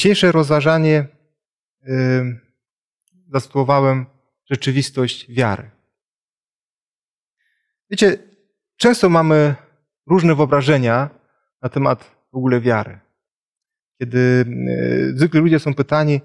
[0.00, 1.06] Dzisiejsze rozważanie
[3.28, 4.06] zatytułowałem
[4.50, 5.70] Rzeczywistość wiary.
[7.90, 8.18] Wiecie,
[8.76, 9.54] często mamy
[10.06, 11.10] różne wyobrażenia
[11.62, 12.98] na temat w ogóle wiary.
[13.98, 16.20] Kiedy yy, zwykle ludzie są pytani,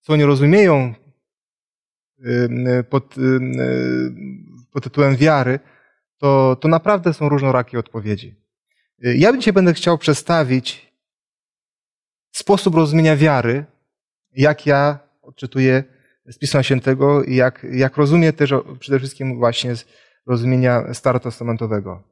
[0.00, 0.94] co oni rozumieją
[2.90, 3.14] pod,
[4.72, 5.60] pod tytułem wiary,
[6.18, 8.34] to, to naprawdę są różnorakie odpowiedzi.
[8.98, 10.91] Ja dzisiaj będę chciał przedstawić
[12.38, 13.64] sposób rozumienia wiary,
[14.32, 15.84] jak ja odczytuję
[16.26, 19.86] z Pisma Świętego i jak, jak rozumiem też przede wszystkim właśnie z
[20.26, 22.02] rozumienia starotestamentowego.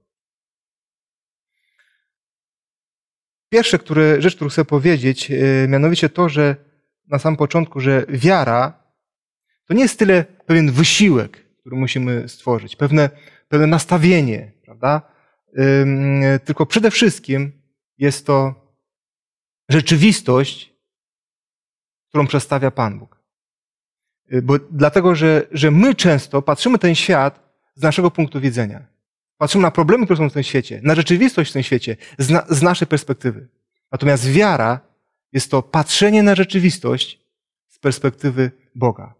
[3.48, 6.56] Pierwsze które, rzecz, którą chcę powiedzieć, e, mianowicie to, że
[7.08, 8.82] na samym początku, że wiara
[9.66, 13.10] to nie jest tyle pewien wysiłek, który musimy stworzyć, pewne,
[13.48, 15.02] pewne nastawienie, prawda?
[16.44, 17.52] Tylko przede wszystkim
[17.98, 18.54] jest to
[19.70, 20.74] rzeczywistość,
[22.08, 23.20] którą przedstawia Pan Bóg.
[24.32, 27.40] Y, bo, dlatego, że, że my często patrzymy ten świat
[27.74, 28.86] z naszego punktu widzenia.
[29.38, 32.46] Patrzymy na problemy, które są w tym świecie, na rzeczywistość w tym świecie z, na,
[32.48, 33.48] z naszej perspektywy.
[33.92, 34.80] Natomiast wiara
[35.32, 37.20] jest to patrzenie na rzeczywistość
[37.68, 39.14] z perspektywy Boga.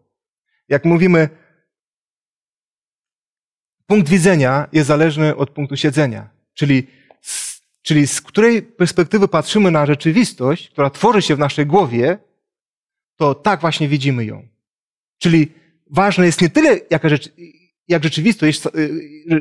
[0.68, 1.28] Jak mówimy,
[3.86, 6.28] punkt widzenia jest zależny od punktu siedzenia.
[6.54, 6.86] Czyli
[7.82, 12.18] czyli z której perspektywy patrzymy na rzeczywistość, która tworzy się w naszej głowie,
[13.16, 14.48] to tak właśnie widzimy ją.
[15.18, 15.52] Czyli
[15.90, 17.32] ważne jest nie tyle, jaka rzecz,
[17.88, 18.62] jak rzeczywistość,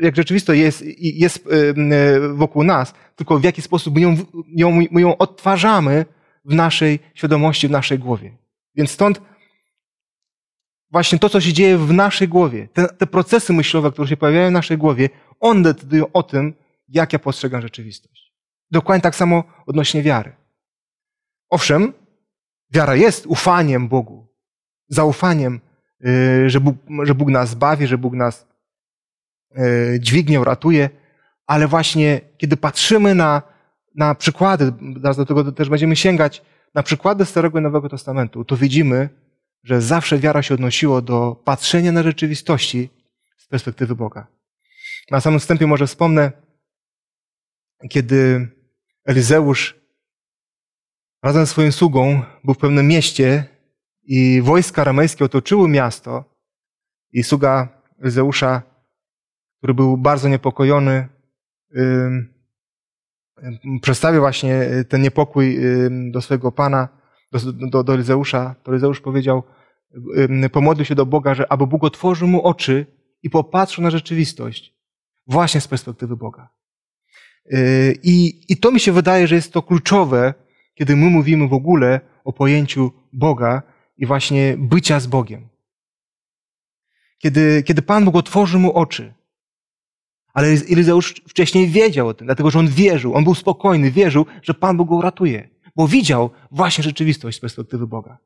[0.02, 1.48] jak rzeczywistość jest, jest
[2.34, 4.18] wokół nas, tylko w jaki sposób my ją,
[4.48, 6.06] ją, my ją odtwarzamy
[6.46, 8.38] w naszej świadomości, w naszej głowie.
[8.76, 9.22] Więc stąd
[10.92, 14.50] właśnie to, co się dzieje w naszej głowie, te, te procesy myślowe, które się pojawiają
[14.50, 16.54] w naszej głowie, one decydują o tym,
[16.88, 18.29] jak ja postrzegam rzeczywistość.
[18.72, 20.36] Dokładnie tak samo odnośnie wiary.
[21.50, 21.94] Owszem,
[22.72, 24.28] wiara jest ufaniem Bogu,
[24.88, 25.62] zaufaniem,
[26.06, 28.48] y, że Bóg, że Bóg nas zbawi, że Bóg nas
[29.58, 30.90] y, dźwignie, uratuje,
[31.48, 33.42] ale właśnie kiedy patrzymy na,
[33.96, 34.72] na przykłady,
[35.18, 36.42] do tego też będziemy sięgać,
[36.76, 39.10] na przykłady Starego i Nowego Testamentu, to widzimy,
[39.64, 42.90] że zawsze wiara się odnosiła do patrzenia na rzeczywistości
[43.38, 44.28] z perspektywy Boga.
[45.12, 46.32] Na samym wstępie może wspomnę,
[47.90, 48.48] kiedy
[49.06, 49.80] Elizeusz
[51.24, 53.46] razem z swoim sługą był w pewnym mieście
[54.04, 56.36] i wojska ramejskie otoczyły miasto
[57.12, 58.62] i sługa Elizeusza,
[59.58, 61.08] który był bardzo niepokojony,
[63.82, 65.60] przedstawił właśnie ten niepokój
[66.12, 66.88] do swojego pana,
[67.32, 68.56] do, do, do Elizeusza.
[68.64, 69.44] To Elizeusz powiedział,
[70.52, 72.86] pomodlił się do Boga, że aby Bóg otworzył mu oczy
[73.24, 74.74] i popatrzył na rzeczywistość
[75.28, 76.50] właśnie z perspektywy Boga.
[77.50, 80.34] Yy, I, I to mi się wydaje, że jest to kluczowe,
[80.76, 83.62] kiedy my mówimy w ogóle o pojęciu Boga
[83.98, 85.48] i właśnie bycia z Bogiem.
[87.18, 89.14] Kiedy, kiedy Pan Bóg otworzył mu oczy,
[90.34, 94.54] ale Elizeusz wcześniej wiedział o tym, dlatego że on wierzył, on był spokojny, wierzył, że
[94.54, 98.18] Pan Bóg go uratuje, bo widział właśnie rzeczywistość z perspektywy Boga.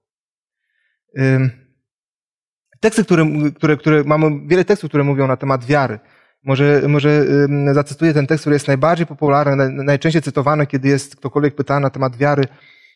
[2.80, 6.00] Teksty, które, które, które mamy wiele tekstów, które mówią na temat wiary.
[6.44, 7.26] Może, może
[7.74, 12.18] zacytuję ten tekst, który jest najbardziej popularny, najczęściej cytowany, kiedy jest ktokolwiek pytany na temat
[12.18, 12.44] wiary.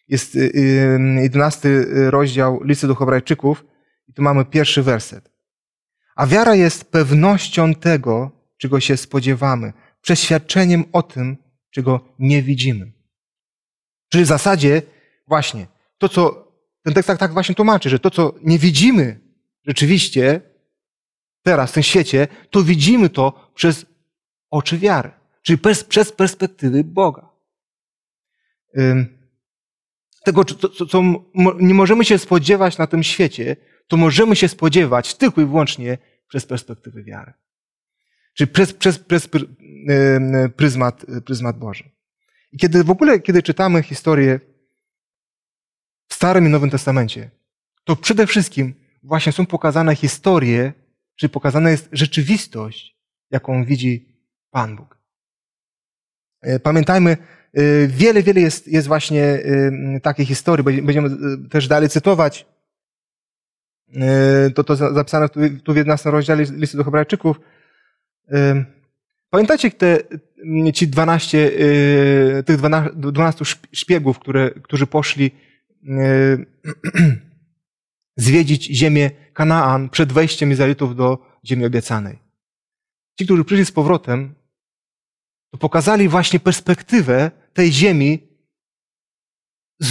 [0.08, 0.38] Jest
[1.22, 3.66] 11 rozdział listy do Hebrajczyków
[4.07, 5.31] i tu mamy pierwszy werset.
[6.16, 11.38] A wiara jest pewnością tego, czego się spodziewamy, przeświadczeniem o tym,
[11.72, 12.91] czego nie widzimy.
[14.09, 14.81] Czyli w zasadzie
[15.28, 16.52] właśnie to, co
[16.84, 19.19] ten tekst tak, tak właśnie tłumaczy, że to, co nie widzimy
[19.68, 20.41] rzeczywiście,
[21.47, 23.85] teraz w tym świecie, to widzimy to przez
[24.50, 25.59] oczy wiary, czyli
[25.90, 27.30] przez perspektywy Boga.
[30.25, 31.03] Tego, co, co
[31.59, 33.56] nie możemy się spodziewać na tym świecie,
[33.88, 37.33] to możemy się spodziewać tylko i wyłącznie przez perspektywy wiary.
[38.33, 39.30] Czyli przez, przez, przez
[40.56, 41.89] pryzmat, pryzmat Boży.
[42.51, 44.39] I kiedy w ogóle, kiedy czytamy historię
[46.07, 47.31] w Starym i Nowym Testamencie,
[47.83, 48.74] to przede wszystkim
[49.04, 50.87] właśnie są pokazane historie
[51.18, 52.98] Czyli pokazana jest rzeczywistość,
[53.31, 54.18] jaką widzi
[54.52, 54.98] Pan Bóg.
[56.42, 57.18] E, pamiętajmy,
[57.54, 60.81] e, wiele, wiele jest, jest właśnie e, takich historii.
[60.84, 61.10] Będziemy
[61.50, 62.46] też dalej cytować.
[64.56, 65.30] To, to zapisane
[65.64, 67.40] tu w 11 rozdziale listu do Hebrajczyków.
[69.30, 69.98] Pamiętacie te,
[70.74, 71.52] ci 12,
[72.46, 72.58] tych
[72.96, 75.31] 12 szpiegów, które, którzy poszli
[78.18, 82.19] zwiedzić ziemię Kanaan przed wejściem Izraelitów do ziemi obiecanej.
[83.19, 84.36] Ci, którzy przyszli z powrotem,
[85.52, 88.28] to pokazali właśnie perspektywę tej ziemi
[89.80, 89.90] z,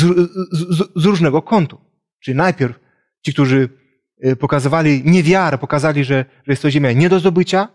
[0.53, 1.81] z, z różnego kątu.
[2.21, 2.79] Czyli najpierw
[3.23, 3.69] ci, którzy
[4.27, 7.69] y, pokazywali niewiarę, pokazali, że, że jest to ziemia nie do zdobycia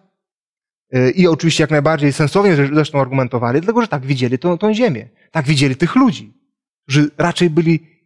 [0.96, 5.10] y, i oczywiście jak najbardziej sensownie zresztą argumentowali, dlatego że tak widzieli tą, tą ziemię,
[5.32, 6.34] tak widzieli tych ludzi,
[6.84, 8.01] którzy raczej byli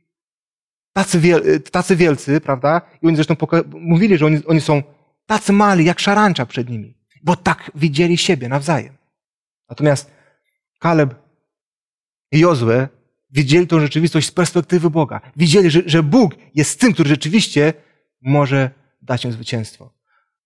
[0.95, 2.81] tacy, wiel, tacy wielcy, prawda?
[3.01, 3.35] I oni zresztą
[3.79, 4.83] mówili, że oni, oni są
[5.25, 8.97] tacy mali, jak szarancza przed nimi, bo tak widzieli siebie nawzajem.
[9.69, 10.11] Natomiast
[10.79, 11.15] Kaleb
[12.31, 12.87] i Jozue
[13.31, 15.21] widzieli tą rzeczywistość z perspektywy Boga.
[15.35, 17.73] Widzieli, że, że Bóg jest tym, który rzeczywiście
[18.21, 18.69] może
[19.01, 19.93] dać im zwycięstwo.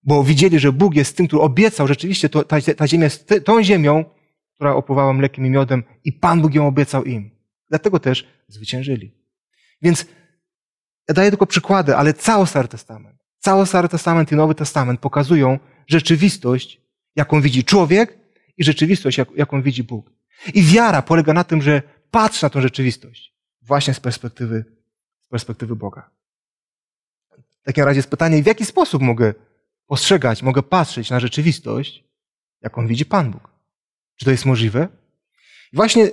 [0.03, 3.63] Bo widzieli, że Bóg jest tym, który obiecał rzeczywiście, to, ta, ta ziemia jest tą
[3.63, 4.05] ziemią,
[4.55, 7.31] która opływała mlekiem i miodem i Pan Bóg ją obiecał im.
[7.69, 9.11] Dlatego też zwyciężyli.
[9.81, 10.05] Więc
[11.09, 15.59] ja daję tylko przykłady, ale cały Stary Testament, cały Stary Testament i Nowy Testament pokazują
[15.87, 16.81] rzeczywistość,
[17.15, 18.17] jaką widzi człowiek
[18.57, 20.11] i rzeczywistość, jaką widzi Bóg.
[20.53, 24.65] I wiara polega na tym, że patrz na tę rzeczywistość właśnie z perspektywy,
[25.19, 26.09] z perspektywy Boga.
[27.61, 29.33] W takim razie jest pytanie, w jaki sposób mogę
[29.87, 32.03] postrzegać, mogę patrzeć na rzeczywistość,
[32.61, 33.49] jaką widzi Pan Bóg?
[34.15, 34.87] Czy to jest możliwe?
[35.73, 36.09] I właśnie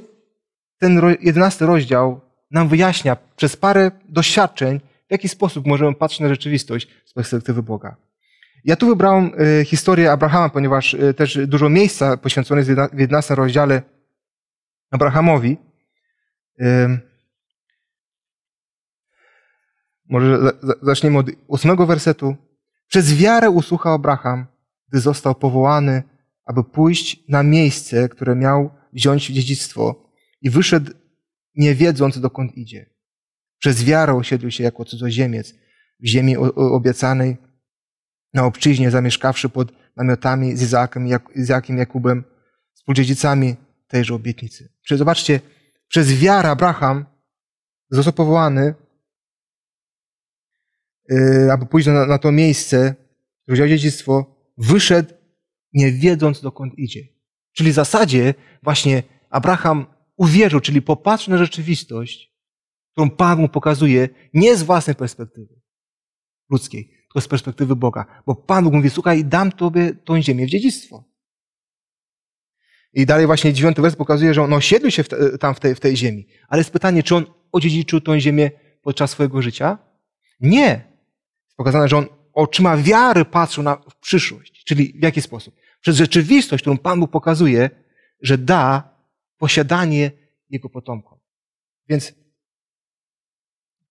[0.79, 2.21] ten jedenasty rozdział
[2.51, 7.97] nam wyjaśnia przez parę doświadczeń, w jaki sposób możemy patrzeć na rzeczywistość z perspektywy Boga.
[8.65, 13.35] Ja tu wybrałem e, historię Abrahama, ponieważ e, też dużo miejsca poświęcone jest w 11
[13.35, 13.83] rozdziale
[14.91, 15.57] Abrahamowi.
[20.09, 20.39] Może
[20.83, 22.37] zaczniemy od ósmego wersetu.
[22.87, 24.47] Przez wiarę usłuchał Abraham,
[24.89, 26.03] gdy został powołany,
[26.45, 30.11] aby pójść na miejsce, które miał wziąć w dziedzictwo
[30.43, 30.93] i wyszedł
[31.57, 32.91] nie wiedząc dokąd idzie.
[33.59, 35.55] Przez wiarę osiedlił się jako cudzoziemiec
[36.01, 37.37] w ziemi obiecanej,
[38.35, 42.25] na obczyźnie zamieszkawszy pod namiotami z Izaakiem, Izaakiem Jakubem,
[42.75, 43.57] współdziedzicami
[43.89, 44.73] tejże obietnicy.
[44.83, 45.41] Czyli zobaczcie,
[45.89, 47.05] przez wiarę Abraham
[47.91, 48.75] został powołany,
[51.09, 52.95] yy, aby pójść na, na to miejsce,
[53.43, 55.15] które dziedzictwo, wyszedł
[55.73, 57.01] nie wiedząc dokąd idzie.
[57.53, 62.33] Czyli w zasadzie właśnie Abraham uwierzył, czyli popatrzył na rzeczywistość,
[62.93, 65.61] którą Pan mu pokazuje nie z własnej perspektywy
[66.51, 68.23] ludzkiej, tylko z perspektywy Boga.
[68.27, 71.05] Bo Pan Bóg mówi, słuchaj, dam Tobie tą ziemię w dziedzictwo.
[72.93, 75.75] I dalej właśnie dziewiąty wers pokazuje, że on osiedlił się w te, tam w tej,
[75.75, 76.27] w tej ziemi.
[76.49, 78.51] Ale jest pytanie, czy on odziedziczył tą ziemię
[78.83, 79.79] podczas swojego życia?
[80.41, 80.69] Nie.
[81.45, 84.65] Jest pokazane, że on oczyma wiary patrzył na przyszłość.
[84.65, 85.55] Czyli w jaki sposób?
[85.81, 87.71] Przez rzeczywistość, którą Pan Bóg pokazuje,
[88.23, 88.96] że da
[89.37, 90.11] posiadanie
[90.49, 91.19] jego potomkom.
[91.89, 92.13] Więc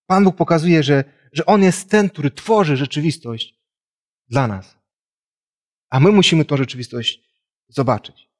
[0.06, 3.60] Pan Bóg pokazuje, że, że On jest ten, który tworzy rzeczywistość
[4.28, 4.76] dla nas.
[5.90, 7.20] A my musimy tę rzeczywistość
[7.68, 8.30] zobaczyć.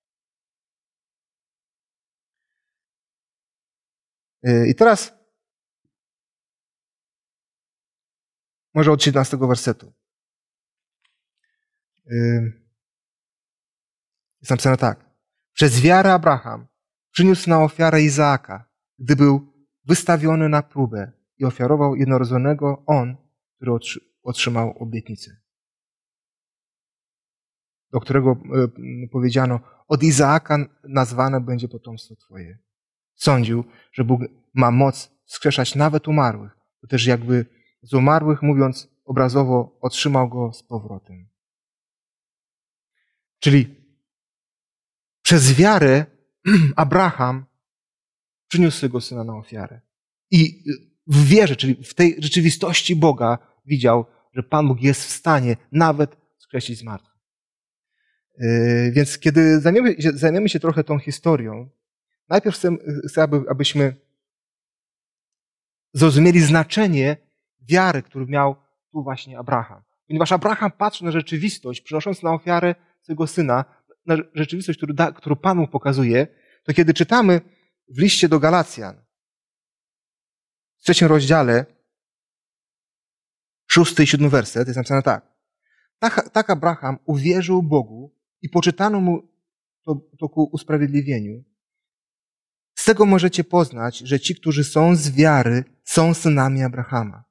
[4.69, 5.15] I teraz
[8.75, 9.93] może od 17 wersetu.
[12.11, 12.53] Y,
[14.41, 15.11] jest napisane tak.
[15.53, 16.67] Przez wiarę Abraham
[17.17, 18.65] przyniósł na ofiarę Izaaka,
[18.99, 19.53] gdy był
[19.85, 23.17] wystawiony na próbę i ofiarował jednorodzonego on,
[23.57, 23.73] który
[24.23, 25.37] otrzymał obietnicę.
[27.93, 32.59] Do którego e, powiedziano, od Izaaka nazwane będzie potomstwo Twoje.
[33.15, 34.21] Sądził, że Bóg
[34.55, 36.53] ma moc skrzeszać nawet umarłych.
[36.81, 37.47] To też jakby
[37.83, 41.29] z umarłych, mówiąc obrazowo, otrzymał go z powrotem.
[43.39, 43.75] Czyli
[45.23, 46.16] przez wiarę
[46.77, 47.45] Abraham
[48.49, 49.81] przyniósł swego syna na ofiarę.
[50.31, 50.65] I
[51.07, 56.17] w wierze, czyli w tej rzeczywistości Boga widział, że Pan Bóg jest w stanie nawet
[56.39, 56.85] skreślić z.
[58.39, 61.69] Yy, więc kiedy zajmiemy się, zajmiemy się trochę tą historią,
[62.29, 62.77] najpierw chcę,
[63.09, 63.97] chcę aby, abyśmy
[65.93, 67.17] zrozumieli znaczenie
[67.61, 68.57] wiary, którą miał
[68.93, 69.83] tu właśnie Abraham.
[70.07, 73.65] Ponieważ Abraham patrzy na rzeczywistość, przynosząc na ofiarę swojego syna,
[74.07, 76.27] na rzeczywistość, którą, da, którą Pan mu pokazuje,
[76.65, 77.41] to kiedy czytamy
[77.89, 79.05] w liście do Galacjan,
[80.77, 81.67] w trzecim rozdziale,
[83.67, 85.37] szósty i siódmy werset, jest napisane tak.
[86.33, 89.29] Tak, Abraham uwierzył Bogu i poczytano mu
[89.85, 91.45] to, to ku usprawiedliwieniu.
[92.75, 97.25] Z tego możecie poznać, że ci, którzy są z wiary, są synami Abrahama.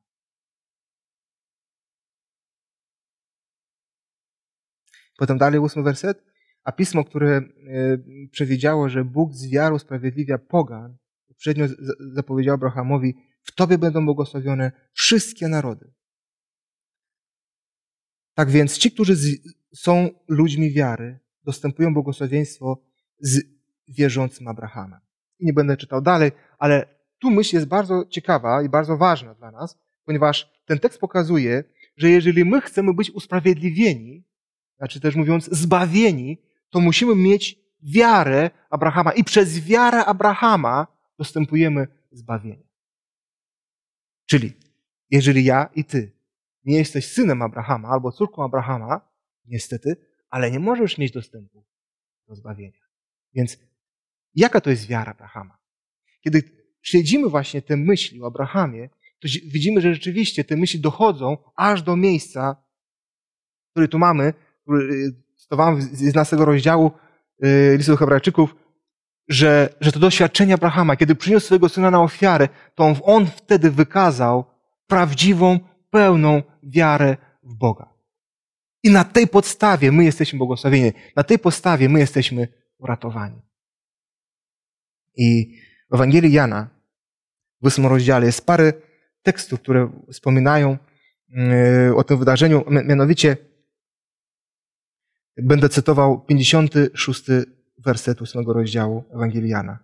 [5.17, 6.34] Potem dalej ósmy werset.
[6.65, 7.43] A pismo, które e,
[8.31, 10.97] przewidziało, że Bóg z wiarą usprawiedliwia pogan,
[11.29, 11.65] uprzednio
[12.13, 15.91] zapowiedział Abrahamowi, w Tobie będą błogosławione wszystkie narody.
[18.33, 19.15] Tak więc ci, którzy
[19.75, 22.81] są ludźmi wiary, dostępują błogosławieństwo
[23.19, 23.41] z
[23.87, 24.99] wierzącym Abrahamem.
[25.39, 26.85] I nie będę czytał dalej, ale
[27.19, 31.63] tu myśl jest bardzo ciekawa i bardzo ważna dla nas, ponieważ ten tekst pokazuje,
[31.97, 34.23] że jeżeli my chcemy być usprawiedliwieni,
[34.77, 42.65] znaczy też mówiąc zbawieni, to musimy mieć wiarę Abrahama i przez wiarę Abrahama dostępujemy zbawienia.
[44.25, 44.53] Czyli,
[45.09, 46.11] jeżeli ja i ty
[46.63, 49.01] nie jesteś synem Abrahama albo córką Abrahama,
[49.45, 49.95] niestety,
[50.29, 51.65] ale nie możesz mieć dostępu
[52.27, 52.81] do zbawienia.
[53.33, 53.57] Więc
[54.35, 55.57] jaka to jest wiara Abrahama?
[56.21, 56.43] Kiedy
[56.81, 61.95] śledzimy właśnie te myśli o Abrahamie, to widzimy, że rzeczywiście te myśli dochodzą aż do
[61.95, 62.63] miejsca,
[63.71, 64.33] który tu mamy,
[64.69, 66.91] y, cytowałem z 11 rozdziału
[67.45, 68.55] y, listu do Hebrajczyków,
[69.27, 73.71] że, że to doświadczenie Abrahama, kiedy przyniósł swojego syna na ofiarę, to on, on wtedy
[73.71, 74.45] wykazał
[74.87, 75.59] prawdziwą,
[75.89, 77.93] pełną wiarę w Boga.
[78.83, 80.91] I na tej podstawie my jesteśmy błogosławieni.
[81.15, 82.47] Na tej podstawie my jesteśmy
[82.77, 83.41] uratowani.
[85.17, 85.57] I
[85.91, 86.69] w Ewangelii Jana,
[87.61, 88.73] w ósmym rozdziale, jest parę
[89.23, 90.77] tekstów, które wspominają
[91.29, 92.63] yy, o tym wydarzeniu.
[92.69, 93.37] Mianowicie
[95.37, 97.23] będę cytował 56
[97.77, 99.79] werset ósmego rozdziału Ewangelii Jana.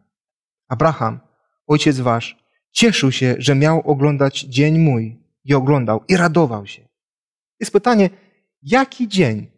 [0.67, 1.19] Abraham,
[1.67, 2.37] ojciec wasz,
[2.71, 6.87] cieszył się, że miał oglądać dzień mój i oglądał i radował się.
[7.59, 8.09] Jest pytanie,
[8.61, 9.51] jaki dzień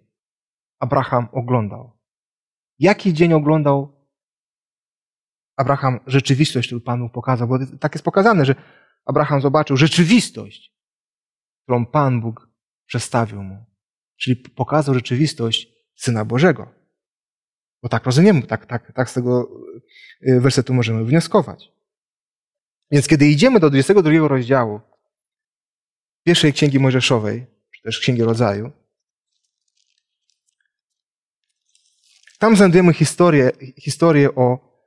[0.80, 1.92] Abraham oglądał?
[2.80, 4.08] Jaki dzień oglądał
[5.58, 7.48] Abraham rzeczywistość, którą Pan mu pokazał?
[7.48, 8.56] Bo tak jest pokazane, że
[9.06, 10.74] Abraham zobaczył rzeczywistość,
[11.64, 12.50] którą Pan Bóg
[12.86, 13.66] przedstawił mu.
[14.18, 16.72] Czyli pokazał rzeczywistość Syna Bożego.
[17.84, 19.50] Bo tak rozumiemy, tak, tak, tak z tego
[20.28, 21.72] y, wersetu możemy wnioskować.
[22.92, 24.82] Więc kiedy idziemy do 22 rozdziału
[26.24, 27.46] pierwszej Księgi Mojżeszowej,
[27.76, 28.72] czy też Księgi Rodzaju,
[32.40, 34.80] tam znajdujemy historię, historię o,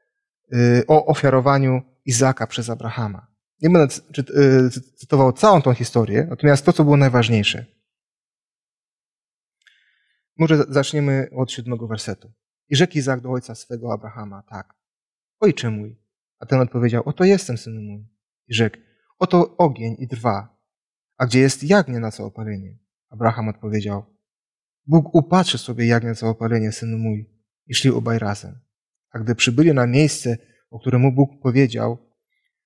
[0.54, 3.26] y, o ofiarowaniu Izaka przez Abrahama.
[3.62, 7.66] Nie będę y, cytował całą tą historię, natomiast to, co było najważniejsze.
[10.38, 12.32] Może zaczniemy od siódmego wersetu.
[12.68, 14.74] I rzekł Izak do ojca swego Abrahama, tak.
[15.40, 15.98] Ojcze mój.
[16.38, 18.08] A ten odpowiedział, oto jestem, synu mój.
[18.48, 18.76] I rzekł,
[19.18, 20.58] oto ogień i drwa.
[21.18, 22.78] A gdzie jest jagnię na całopalenie?
[23.10, 24.04] Abraham odpowiedział,
[24.86, 27.30] Bóg upatrzy sobie jagnię na całopalenie, synu mój.
[27.66, 28.58] I szli obaj razem.
[29.12, 30.36] A gdy przybyli na miejsce,
[30.70, 31.98] o którym mu Bóg powiedział,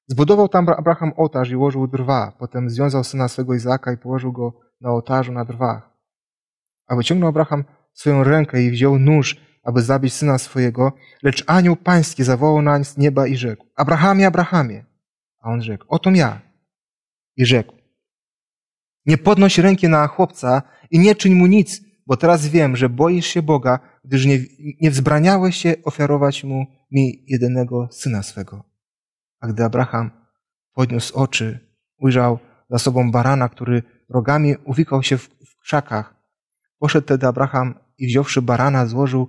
[0.06, 2.36] zbudował tam Abraham ołtarz i ułożył drwa.
[2.38, 5.89] Potem związał syna swego Izaka i położył go na ołtarzu na drwach.
[6.90, 10.92] A wyciągnął Abraham swoją rękę i wziął nóż, aby zabić syna swojego,
[11.22, 14.84] lecz anioł pański zawołał nań z nieba i rzekł, Abrahamie, Abrahamie.
[15.40, 16.40] A on rzekł, oto ja.
[17.36, 17.74] I rzekł,
[19.06, 23.26] nie podnoś ręki na chłopca i nie czyń mu nic, bo teraz wiem, że boisz
[23.26, 24.38] się Boga, gdyż nie,
[24.80, 28.64] nie wzbraniałeś się ofiarować mu mi jedynego syna swego.
[29.40, 30.10] A gdy Abraham
[30.74, 32.38] podniósł oczy, ujrzał
[32.70, 36.19] za sobą barana, który rogami uwikał się w, w krzakach.
[36.80, 39.28] Poszedł tedy Abraham i wziąwszy barana, złożył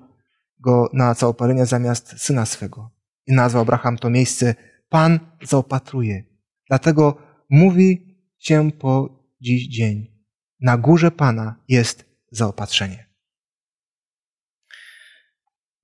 [0.60, 2.92] go na całopalenie zamiast syna swego.
[3.28, 4.56] I nazwał Abraham to miejsce
[4.90, 6.24] Pan zaopatruje.
[6.70, 7.18] Dlatego
[7.50, 10.24] mówi się po dziś dzień.
[10.60, 13.10] Na górze Pana jest zaopatrzenie.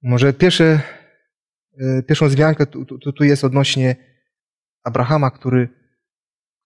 [0.01, 0.81] Może pierwsze,
[1.79, 3.95] e, pierwszą zmiankę tu, tu, tu jest odnośnie
[4.83, 5.69] Abrahama, który,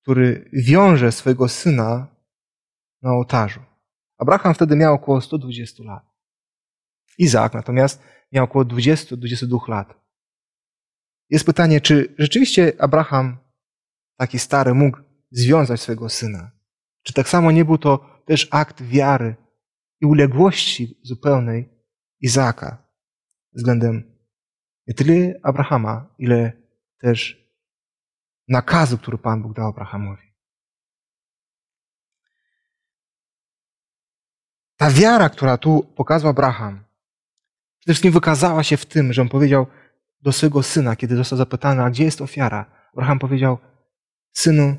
[0.01, 2.15] który wiąże swojego syna
[3.01, 3.70] na ołtarzu.
[4.21, 6.03] Abraham wtedy miał około 120 lat.
[7.17, 9.93] Izaak natomiast miał około 20-22 lat.
[11.29, 13.37] Jest pytanie, czy rzeczywiście Abraham,
[14.17, 14.97] taki stary, mógł
[15.31, 16.51] związać swojego syna?
[17.03, 19.35] Czy tak samo nie był to też akt wiary
[20.01, 21.69] i uległości zupełnej
[22.19, 22.91] Izaaka
[23.53, 24.17] względem
[24.87, 26.51] nie tyle Abrahama, ile
[26.99, 27.47] też
[28.47, 30.30] nakazu, który Pan Bóg dał Abrahamowi.
[34.81, 36.83] Ta wiara, która tu pokazał Abraham,
[37.79, 39.67] Przede wszystkim wykazała się w tym, że on powiedział
[40.21, 42.89] do swojego syna, kiedy został zapytany, a gdzie jest ofiara?
[42.93, 43.57] Abraham powiedział,
[44.31, 44.77] synu,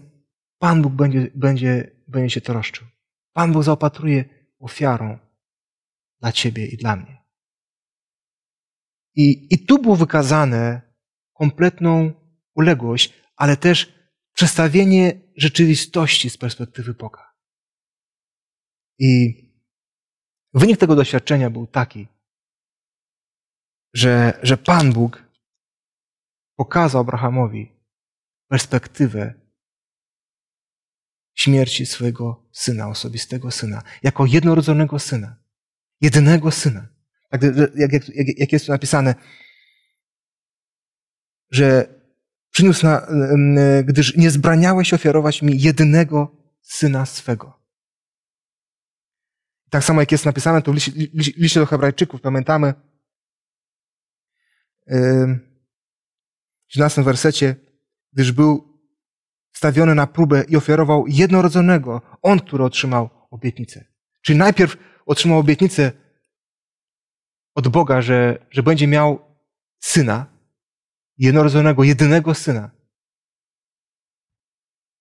[0.59, 2.87] Pan Bóg będzie, będzie, będzie się troszczył.
[3.32, 4.25] Pan Bóg zaopatruje
[4.59, 5.18] ofiarą
[6.21, 7.23] dla ciebie i dla mnie.
[9.14, 10.80] I, I tu było wykazane
[11.32, 12.12] kompletną
[12.54, 13.94] uległość, ale też
[14.32, 17.32] przestawienie rzeczywistości z perspektywy Boga.
[18.99, 19.42] I
[20.54, 22.09] wynik tego doświadczenia był taki,
[23.94, 25.25] że, że Pan Bóg
[26.56, 27.73] pokazał Abrahamowi
[28.49, 29.35] perspektywę
[31.35, 35.37] śmierci swojego syna, osobistego syna, jako jednorodzonego syna,
[36.00, 36.88] jedynego syna.
[37.30, 37.42] Tak
[37.75, 39.14] jak, jak, jak jest tu napisane,
[41.50, 42.02] że
[42.52, 43.06] Przyniósł na,
[43.85, 47.62] gdyż nie zbraniałeś ofiarować mi jedynego syna swego.
[49.73, 52.75] Tak samo jak jest napisane to w liście, liście do Hebrajczyków, pamiętamy
[56.69, 57.57] w 17 wersecie,
[58.12, 58.79] gdyż był
[59.52, 63.85] stawiony na próbę i ofiarował jednorodzonego, on, który otrzymał obietnicę.
[64.23, 64.76] Czyli najpierw
[65.07, 65.93] otrzymał obietnicę
[67.55, 69.37] od Boga, że, że będzie miał
[69.79, 70.26] syna,
[71.19, 72.71] jednorodzonego, jedynego syna.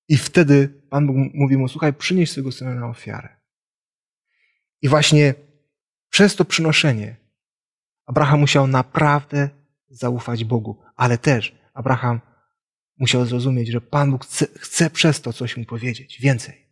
[0.07, 3.40] I wtedy Pan Bóg mówi mu, słuchaj, przynieś swojego syna na ofiarę.
[4.81, 5.33] I właśnie
[6.09, 7.15] przez to przynoszenie
[8.05, 9.49] Abraham musiał naprawdę
[9.89, 12.21] zaufać Bogu, ale też Abraham
[12.97, 16.67] musiał zrozumieć, że Pan Bóg chce, chce przez to coś mu powiedzieć, więcej.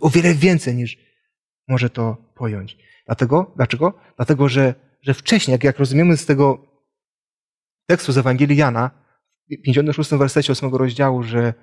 [0.00, 0.98] O wiele więcej niż
[1.68, 2.76] może to pojąć.
[3.06, 3.98] Dlatego, dlaczego?
[4.16, 6.66] Dlatego, że, że wcześniej, jak, jak rozumiemy z tego
[7.86, 8.90] tekstu z Ewangelii Jana,
[9.50, 11.54] w 56 wersecie 8 rozdziału, że,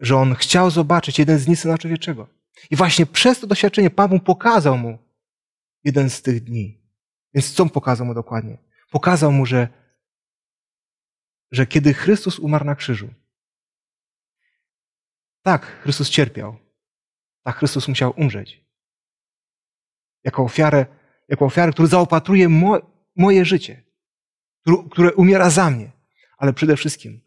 [0.00, 1.76] że on chciał zobaczyć jeden z dni Syna.
[2.70, 4.98] I właśnie przez to doświadczenie Pan mu pokazał mu
[5.84, 6.80] jeden z tych dni.
[7.34, 8.58] Więc co pokazał mu dokładnie?
[8.90, 9.68] Pokazał mu, że,
[11.50, 13.14] że kiedy Chrystus umarł na krzyżu,
[15.42, 16.56] tak, Chrystus cierpiał.
[17.42, 18.64] Tak, Chrystus musiał umrzeć.
[20.24, 20.86] Jako ofiarę,
[21.28, 22.80] jako ofiarę, który zaopatruje mo,
[23.16, 23.82] moje życie,
[24.90, 25.92] które umiera za mnie.
[26.38, 27.20] Ale przede wszystkim,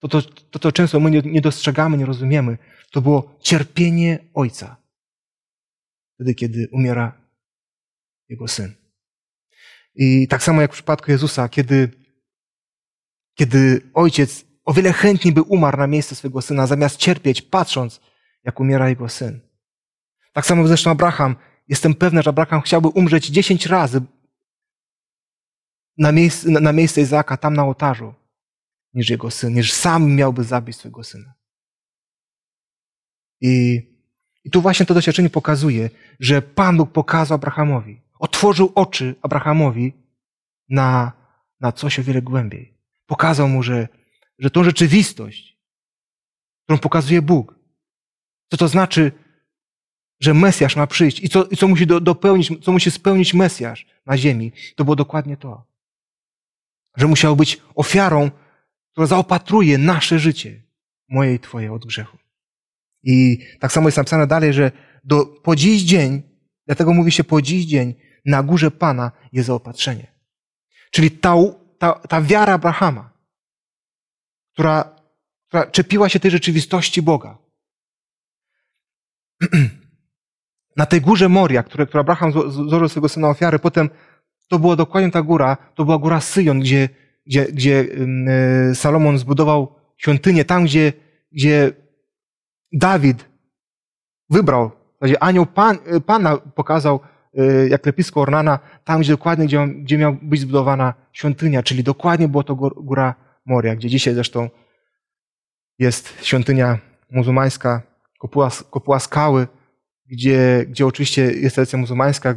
[0.00, 2.58] to, to, to, to często my nie, nie dostrzegamy, nie rozumiemy,
[2.90, 4.76] to było cierpienie Ojca.
[6.14, 7.12] Wtedy, kiedy umiera
[8.28, 8.74] Jego Syn.
[9.94, 11.90] I tak samo jak w przypadku Jezusa, kiedy,
[13.34, 18.00] kiedy Ojciec o wiele chętniej by umarł na miejsce swojego Syna, zamiast cierpieć, patrząc,
[18.44, 19.40] jak umiera Jego Syn.
[20.32, 21.36] Tak samo zresztą Abraham.
[21.68, 24.00] Jestem pewny, że Abraham chciałby umrzeć dziesięć razy
[25.98, 28.14] na miejsce, na miejsce Izaaka, tam na ołtarzu,
[28.94, 31.34] niż jego syn, niż sam miałby zabić swojego syna.
[33.40, 33.82] I,
[34.44, 39.92] I tu właśnie to doświadczenie pokazuje, że Pan Bóg pokazał Abrahamowi, otworzył oczy Abrahamowi
[40.68, 41.12] na,
[41.60, 42.74] na coś o wiele głębiej.
[43.06, 43.88] Pokazał mu, że,
[44.38, 45.58] że tą rzeczywistość,
[46.64, 47.54] którą pokazuje Bóg,
[48.50, 49.12] co to znaczy,
[50.20, 53.86] że Mesjasz ma przyjść i co, i co musi do, dopełnić, co musi spełnić Mesjasz
[54.06, 55.64] na ziemi, to było dokładnie to.
[56.96, 58.30] Że musiał być ofiarą,
[58.92, 60.62] która zaopatruje nasze życie,
[61.08, 62.18] moje i Twoje od grzechu.
[63.02, 64.72] I tak samo jest napisane dalej, że
[65.04, 66.22] do, po dziś dzień,
[66.66, 70.14] dlatego mówi się po dziś dzień, na górze Pana jest zaopatrzenie.
[70.90, 71.34] Czyli ta,
[71.78, 73.12] ta, ta wiara Abrahama,
[74.52, 74.96] która,
[75.48, 77.38] która czepiła się tej rzeczywistości Boga.
[80.76, 83.90] Na tej górze Moria, które, która Abraham złożył swojego syna ofiary, potem
[84.48, 86.88] to była dokładnie ta góra, to była góra Syjon, gdzie,
[87.26, 87.86] gdzie, gdzie
[88.70, 90.92] y, Salomon zbudował świątynię, tam gdzie,
[91.32, 91.72] gdzie
[92.72, 93.28] Dawid
[94.30, 94.70] wybrał,
[95.02, 97.00] gdzie anioł Pan, y, Pana pokazał,
[97.38, 102.44] y, jak lepisko Ornana, tam gdzie dokładnie, gdzie, gdzie być zbudowana świątynia, czyli dokładnie było
[102.44, 103.14] to góra
[103.46, 104.48] Moria, gdzie dzisiaj zresztą
[105.78, 106.78] jest świątynia
[107.10, 107.82] muzułmańska,
[108.18, 109.46] kopuła, kopuła skały,
[110.06, 112.34] gdzie, gdzie oczywiście jest tradycja muzułmańska,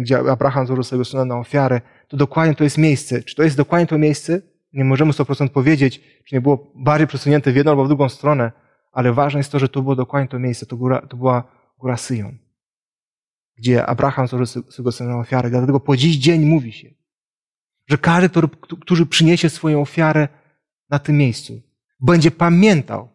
[0.00, 1.80] gdzie Abraham złożył swojego syna na ofiarę,
[2.10, 3.22] to dokładnie to jest miejsce.
[3.22, 4.42] Czy to jest dokładnie to miejsce?
[4.72, 8.52] Nie możemy 100% powiedzieć, czy nie było bardziej przesunięte w jedną albo w drugą stronę,
[8.92, 11.44] ale ważne jest to, że to było dokładnie to miejsce, to, góra, to była
[11.78, 12.38] góra Syjon,
[13.56, 15.50] gdzie Abraham złożył swojego syna na ofiarę.
[15.50, 16.90] Dlatego po dziś dzień mówi się,
[17.86, 18.48] że każdy, który,
[18.80, 20.28] który przyniesie swoją ofiarę
[20.90, 21.62] na tym miejscu,
[22.00, 23.08] będzie pamiętał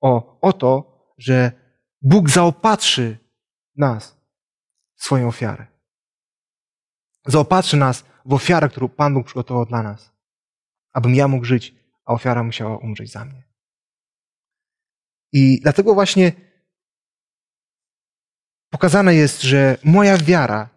[0.00, 1.52] o, o to, że
[2.02, 3.18] Bóg zaopatrzy
[3.76, 4.20] nas
[4.96, 5.66] w swoją ofiarę.
[7.26, 10.12] Zaopatrzy nas w ofiarę, którą Pan Bóg przygotował dla nas,
[10.92, 13.42] abym ja mógł żyć, a ofiara musiała umrzeć za mnie.
[15.32, 16.32] I dlatego właśnie
[18.70, 20.68] pokazane jest, że moja wiara,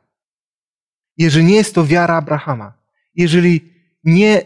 [1.17, 2.73] jeżeli nie jest to wiara Abrahama,
[3.15, 4.41] jeżeli nie,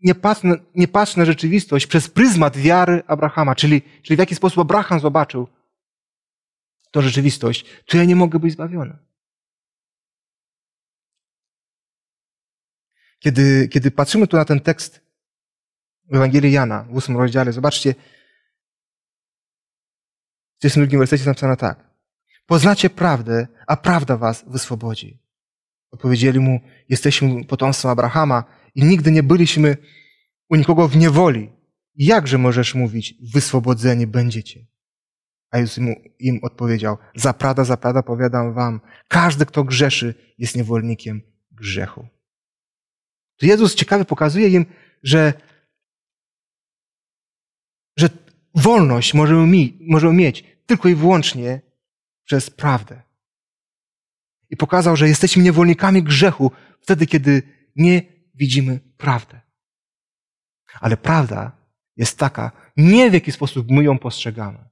[0.00, 4.58] nie, patrzę, nie patrzę na rzeczywistość przez pryzmat wiary Abrahama, czyli, czyli w jaki sposób
[4.58, 5.48] Abraham zobaczył
[6.90, 8.98] tę rzeczywistość, to ja nie mogę być zbawiony.
[13.22, 15.00] Kiedy, kiedy patrzymy tu na ten tekst
[16.10, 17.94] w Ewangelii Jana w ósmym rozdziale, zobaczcie,
[20.54, 21.90] w 32 wersecie jest napisane tak.
[22.46, 25.22] Poznacie prawdę, a prawda was wyswobodzi.
[25.90, 29.76] Odpowiedzieli mu, jesteśmy potomstwem Abrahama i nigdy nie byliśmy
[30.48, 31.52] u nikogo w niewoli.
[31.94, 34.66] Jakże możesz mówić, wyswobodzeni będziecie?
[35.50, 35.84] A Jezus
[36.18, 42.11] im odpowiedział, zaprada, zaprada, powiadam wam, każdy, kto grzeszy, jest niewolnikiem grzechu.
[43.42, 44.66] To Jezus ciekawie pokazuje im,
[45.02, 45.32] że
[47.96, 48.08] że
[48.54, 51.60] wolność możemy, mi, możemy mieć tylko i wyłącznie
[52.24, 53.02] przez prawdę.
[54.50, 56.50] I pokazał, że jesteśmy niewolnikami grzechu
[56.80, 57.42] wtedy, kiedy
[57.76, 58.02] nie
[58.34, 59.40] widzimy prawdę.
[60.80, 61.52] Ale prawda
[61.96, 64.68] jest taka, nie w jaki sposób my ją postrzegamy.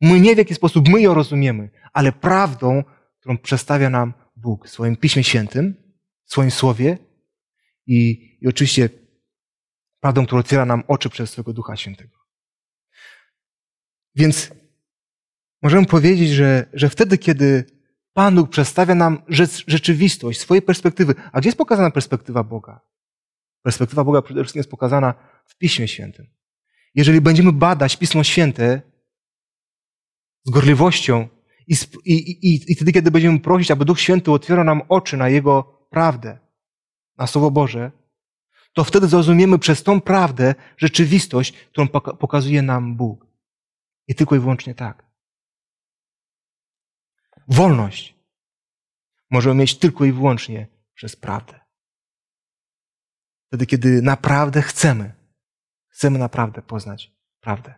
[0.00, 2.84] My nie w jaki sposób my ją rozumiemy, ale prawdą,
[3.20, 5.74] którą przedstawia nam Bóg w swoim Piśmie Świętym,
[6.24, 7.11] w swoim Słowie
[7.86, 8.88] i, i oczywiście
[10.00, 12.18] prawdą, która otwiera nam oczy przez swego Ducha Świętego.
[14.14, 14.50] Więc
[15.62, 17.64] możemy powiedzieć, że, że wtedy, kiedy
[18.12, 19.22] Pan Bóg przedstawia nam
[19.66, 22.80] rzeczywistość, swojej perspektywy, a gdzie jest pokazana perspektywa Boga?
[23.62, 25.14] Perspektywa Boga przede wszystkim jest pokazana
[25.46, 26.26] w Piśmie Świętym.
[26.94, 28.82] Jeżeli będziemy badać Pismo Święte
[30.44, 31.28] z gorliwością
[31.66, 32.14] i, i,
[32.48, 36.38] i, i wtedy, kiedy będziemy prosić, aby Duch Święty otwierał nam oczy na Jego prawdę,
[37.22, 37.90] na Słowo Boże,
[38.72, 43.26] to wtedy zrozumiemy przez tą prawdę rzeczywistość, którą pokazuje nam Bóg.
[44.06, 45.04] I tylko i wyłącznie tak.
[47.48, 48.14] Wolność
[49.30, 51.60] możemy mieć tylko i wyłącznie przez prawdę.
[53.46, 55.14] Wtedy, kiedy naprawdę chcemy,
[55.88, 57.74] chcemy naprawdę poznać prawdę.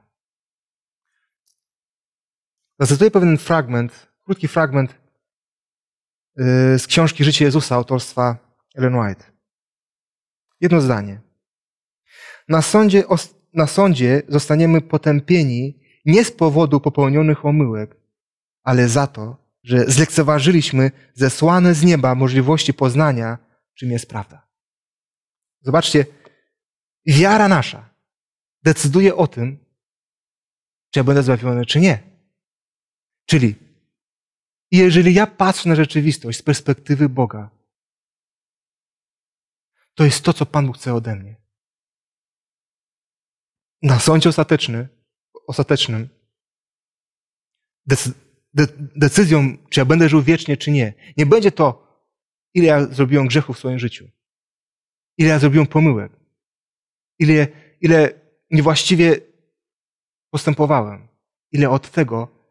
[2.79, 4.91] Zacytuję pewien fragment, krótki fragment
[6.41, 8.37] y, z książki Życie Jezusa autorstwa
[8.75, 9.34] Ellen White.
[10.65, 11.21] Jedno zdanie.
[12.49, 13.05] Na sądzie,
[13.55, 17.97] na sądzie zostaniemy potępieni nie z powodu popełnionych omyłek,
[18.63, 23.39] ale za to, że zlekceważyliśmy zesłane z nieba możliwości poznania,
[23.75, 24.47] czym jest prawda.
[25.61, 26.07] Zobaczcie,
[27.07, 27.91] wiara nasza
[28.63, 29.59] decyduje o tym,
[30.91, 31.99] czy ja będę zbawiony, czy nie.
[33.27, 33.55] Czyli,
[34.71, 37.51] jeżeli ja patrzę na rzeczywistość z perspektywy Boga,
[39.95, 41.37] to jest to, co Pan Bóg chce ode mnie.
[43.83, 44.89] Na sądzie ostateczny,
[45.47, 46.09] ostatecznym
[48.97, 51.85] decyzją, czy ja będę żył wiecznie, czy nie, nie będzie to,
[52.55, 54.11] ile ja zrobiłem grzechów w swoim życiu,
[55.19, 56.13] ile ja zrobiłem pomyłek,
[57.19, 57.47] ile,
[57.81, 59.21] ile niewłaściwie
[60.31, 61.09] postępowałem,
[61.53, 62.49] ile od tego,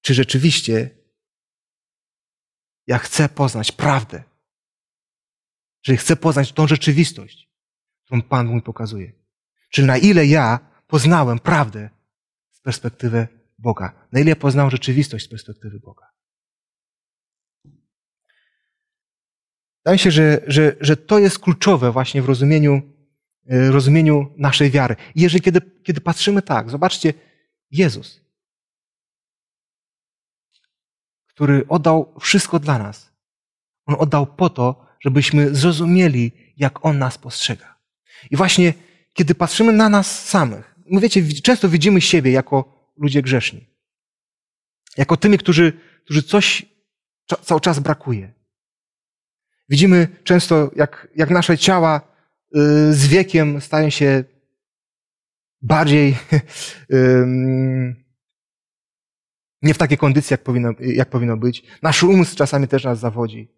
[0.00, 0.90] czy rzeczywiście
[2.86, 4.24] ja chcę poznać prawdę,
[5.86, 7.50] że chcę poznać tą rzeczywistość,
[8.04, 9.12] którą Pan mi pokazuje.
[9.70, 11.90] Czyli na ile ja poznałem prawdę
[12.50, 14.08] z perspektywy Boga.
[14.12, 16.06] Na ile poznałem rzeczywistość z perspektywy Boga.
[19.84, 22.82] Wydaje mi się, że, że, że to jest kluczowe właśnie w rozumieniu,
[23.50, 24.96] e, rozumieniu naszej wiary.
[25.14, 27.14] I jeżeli kiedy, kiedy patrzymy tak, zobaczcie,
[27.70, 28.20] Jezus,
[31.26, 33.12] który oddał wszystko dla nas.
[33.86, 37.78] On oddał po to, żebyśmy zrozumieli, jak On nas postrzega.
[38.30, 38.74] I właśnie,
[39.12, 43.66] kiedy patrzymy na nas samych, my wiecie, często widzimy siebie jako ludzie grzeszni.
[44.96, 45.72] Jako tymi, którzy,
[46.04, 46.66] którzy coś
[47.42, 48.32] cały czas brakuje.
[49.68, 52.58] Widzimy często, jak, jak nasze ciała y,
[52.94, 54.24] z wiekiem stają się
[55.62, 56.16] bardziej
[59.62, 61.62] nie w takiej kondycji, jak powinno, jak powinno być.
[61.82, 63.55] Nasz umysł czasami też nas zawodzi.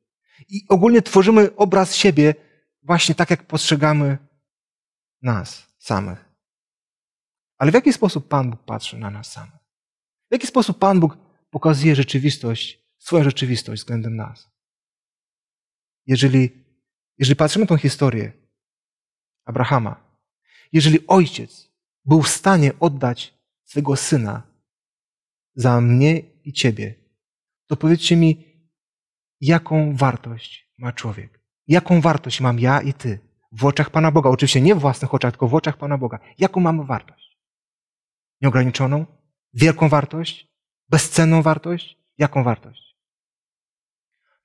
[0.48, 2.35] I ogólnie tworzymy obraz siebie
[2.83, 4.18] właśnie tak, jak postrzegamy
[5.22, 6.24] nas samych.
[7.59, 9.61] Ale w jaki sposób Pan Bóg patrzy na nas samych?
[10.31, 11.18] W jaki sposób Pan Bóg
[11.51, 14.51] pokazuje rzeczywistość, swoją rzeczywistość względem nas?
[16.07, 16.64] Jeżeli,
[17.18, 18.33] jeżeli patrzymy na tą historię
[19.44, 20.09] Abrahama,
[20.72, 21.70] jeżeli ojciec
[22.05, 24.42] był w stanie oddać swego syna
[25.55, 26.94] za mnie i ciebie,
[27.66, 28.47] to powiedzcie mi,
[29.40, 31.40] jaką wartość ma człowiek?
[31.66, 33.18] Jaką wartość mam ja i ty
[33.53, 34.31] w oczach Pana Boga?
[34.31, 36.18] Oczywiście nie w własnych oczach, tylko w oczach Pana Boga.
[36.38, 37.38] Jaką mamy wartość?
[38.40, 39.07] Nieograniczoną?
[39.55, 40.48] Wielką wartość?
[40.88, 41.98] Bezcenną wartość?
[42.18, 42.96] Jaką wartość?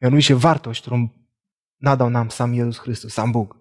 [0.01, 1.09] Mianowicie wartość, którą
[1.81, 3.57] nadał nam sam Jezus Chrystus, sam Bóg.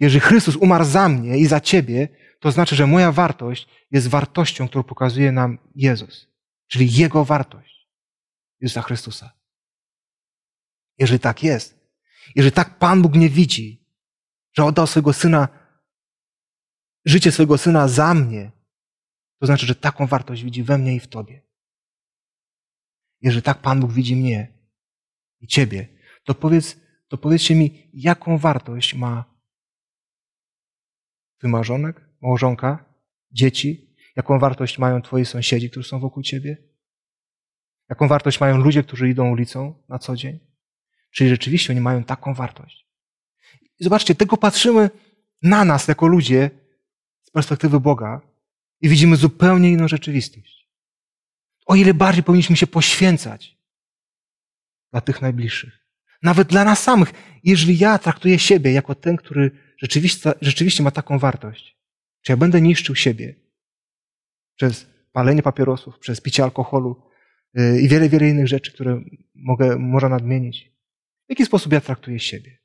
[0.00, 2.08] Jeżeli Chrystus umarł za mnie i za ciebie,
[2.40, 6.28] to znaczy, że moja wartość jest wartością, którą pokazuje nam Jezus,
[6.66, 7.88] czyli Jego wartość
[8.60, 9.43] Jezusa Chrystusa.
[10.98, 11.80] Jeżeli tak jest,
[12.34, 13.84] jeżeli tak Pan Bóg nie widzi,
[14.52, 15.48] że oddał swojego syna,
[17.04, 18.52] życie swojego syna za mnie,
[19.40, 21.42] to znaczy, że taką wartość widzi we mnie i w Tobie.
[23.20, 24.52] Jeżeli tak Pan Bóg widzi mnie
[25.40, 25.88] i Ciebie,
[26.24, 26.76] to powiedz,
[27.08, 29.34] to powiedzcie mi, jaką wartość ma
[31.38, 32.84] Twój małżonek, małżonka,
[33.30, 36.56] dzieci, jaką wartość mają Twoi sąsiedzi, którzy są wokół Ciebie?
[37.88, 40.53] Jaką wartość mają ludzie, którzy idą ulicą na co dzień?
[41.14, 42.86] Czyli rzeczywiście oni mają taką wartość.
[43.80, 44.90] I zobaczcie, tylko patrzymy
[45.42, 46.50] na nas jako ludzie
[47.22, 48.34] z perspektywy Boga,
[48.80, 50.68] i widzimy zupełnie inną rzeczywistość.
[51.66, 53.58] O ile bardziej powinniśmy się poświęcać
[54.92, 55.78] dla tych najbliższych.
[56.22, 57.12] Nawet dla nas samych.
[57.44, 61.78] Jeżeli ja traktuję siebie jako ten, który rzeczywiście, rzeczywiście ma taką wartość,
[62.22, 63.34] czy ja będę niszczył siebie
[64.56, 67.02] przez palenie papierosów, przez picie alkoholu
[67.54, 69.02] yy, i wiele, wiele innych rzeczy, które
[69.34, 70.73] mogę, można nadmienić.
[71.26, 72.58] W jaki sposób ja traktuję siebie?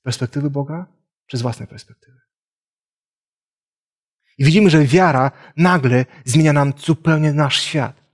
[0.00, 0.86] Z perspektywy Boga,
[1.26, 2.18] czy z własnej perspektywy?
[4.38, 8.08] I widzimy, że wiara nagle zmienia nam zupełnie nasz świat.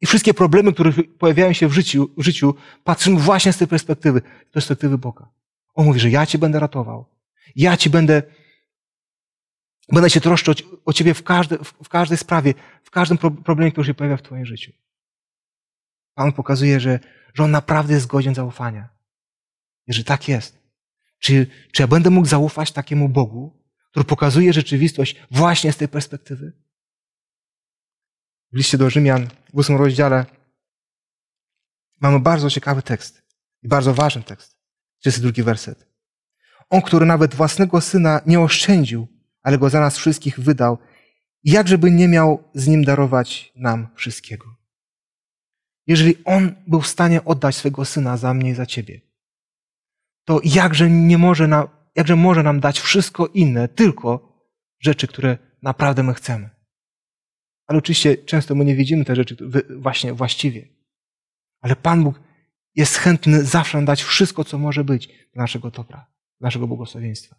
[0.00, 4.22] I wszystkie problemy, które pojawiają się w życiu, w życiu, patrzymy właśnie z tej perspektywy,
[4.50, 5.28] z perspektywy Boga.
[5.74, 7.06] On mówi, że ja Cię będę ratował.
[7.56, 8.22] Ja Ci będę,
[9.92, 13.94] będę się troszczyć o Ciebie w, każde, w każdej sprawie, w każdym problemie, który się
[13.94, 14.72] pojawia w Twoim życiu.
[16.20, 16.98] Pan pokazuje, że,
[17.34, 18.88] że On naprawdę jest godzien zaufania.
[19.86, 20.58] Jeżeli tak jest,
[21.18, 26.52] czy, czy ja będę mógł zaufać takiemu Bogu, który pokazuje rzeczywistość właśnie z tej perspektywy?
[28.52, 30.26] W liście do Rzymian w ósmym rozdziale
[32.00, 33.22] mamy bardzo ciekawy tekst
[33.62, 34.56] i bardzo ważny tekst.
[34.98, 35.86] 32 werset.
[36.70, 39.08] On, który nawet własnego syna nie oszczędził,
[39.42, 40.78] ale go za nas wszystkich wydał,
[41.44, 44.49] jakżeby nie miał z nim darować nam wszystkiego.
[45.90, 49.00] Jeżeli on był w stanie oddać swego syna za mnie i za ciebie,
[50.24, 54.38] to jakże nie może nam, jakże może nam dać wszystko inne, tylko
[54.80, 56.50] rzeczy, które naprawdę my chcemy.
[57.66, 59.36] Ale oczywiście często my nie widzimy te rzeczy
[59.76, 60.68] właśnie właściwie.
[61.60, 62.20] Ale Pan Bóg
[62.74, 66.06] jest chętny zawsze dać wszystko, co może być dla naszego dobra,
[66.40, 67.36] dla naszego błogosławieństwa.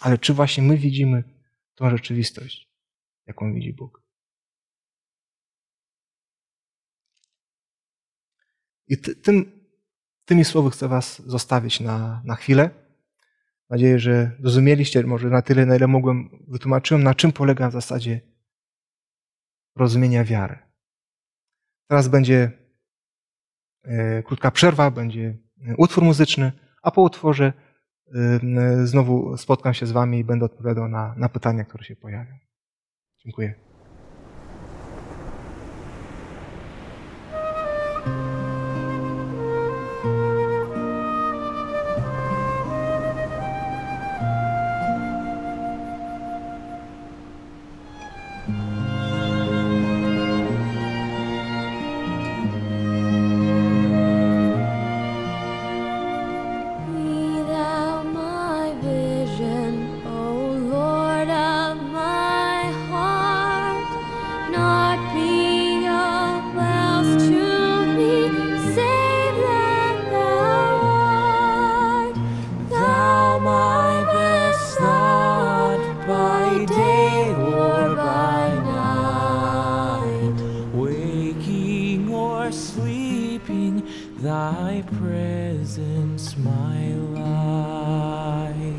[0.00, 1.24] Ale czy właśnie my widzimy
[1.74, 2.68] tą rzeczywistość,
[3.26, 4.07] jaką widzi Bóg?
[8.88, 9.52] I ty, tym,
[10.24, 12.62] tymi słowy chcę Was zostawić na, na chwilę.
[12.62, 17.72] Mam nadzieję, że zrozumieliście może na tyle, na ile mogłem, wytłumaczyłem, na czym polega w
[17.72, 18.20] zasadzie
[19.76, 20.58] rozumienia wiary.
[21.88, 22.50] Teraz będzie
[23.84, 25.38] e, krótka przerwa, będzie
[25.78, 27.52] utwór muzyczny, a po utworze
[28.14, 32.38] e, znowu spotkam się z Wami i będę odpowiadał na, na pytania, które się pojawią.
[33.18, 33.67] Dziękuję.
[84.78, 88.74] my presence, my light.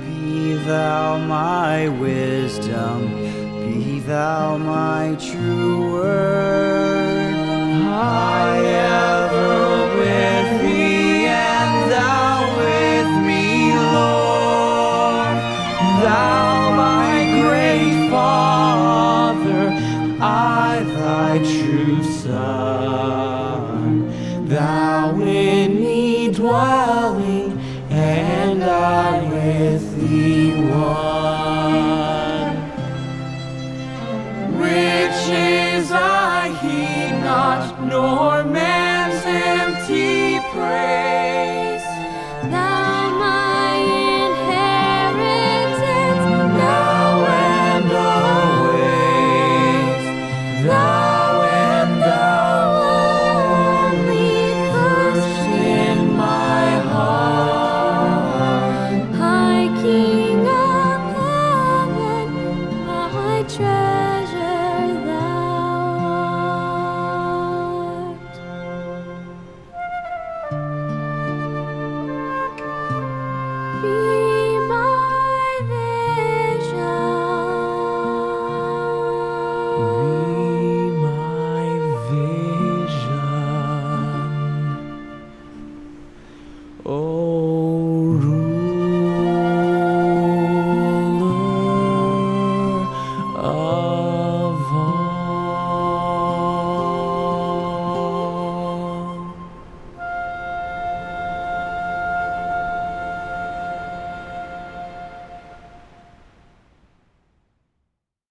[0.00, 3.10] Be thou my wisdom,
[3.64, 5.87] be thou my true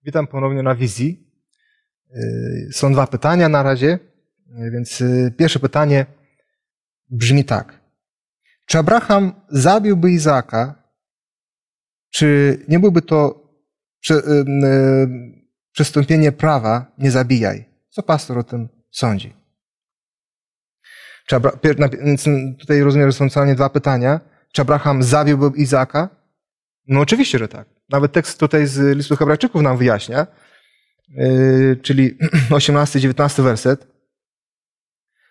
[0.07, 1.27] Witam ponownie na wizji.
[2.09, 3.99] Yy, są dwa pytania na razie,
[4.47, 6.05] yy, więc yy, pierwsze pytanie
[7.09, 7.76] brzmi tak.
[8.67, 10.83] Czy Abraham zabiłby Izaaka,
[12.09, 13.47] czy nie byłby to
[15.71, 17.65] przestąpienie prawa, nie zabijaj?
[17.89, 19.33] Co pastor o tym sądzi?
[21.27, 21.51] Czy Abra...
[22.59, 24.19] Tutaj rozumiem, że są co dwa pytania.
[24.51, 26.09] Czy Abraham zabiłby Izaaka?
[26.87, 27.67] No oczywiście, że tak.
[27.89, 30.27] Nawet tekst tutaj z listu Hebrajczyków nam wyjaśnia,
[31.09, 32.17] yy, czyli
[32.49, 33.87] 18-19 werset,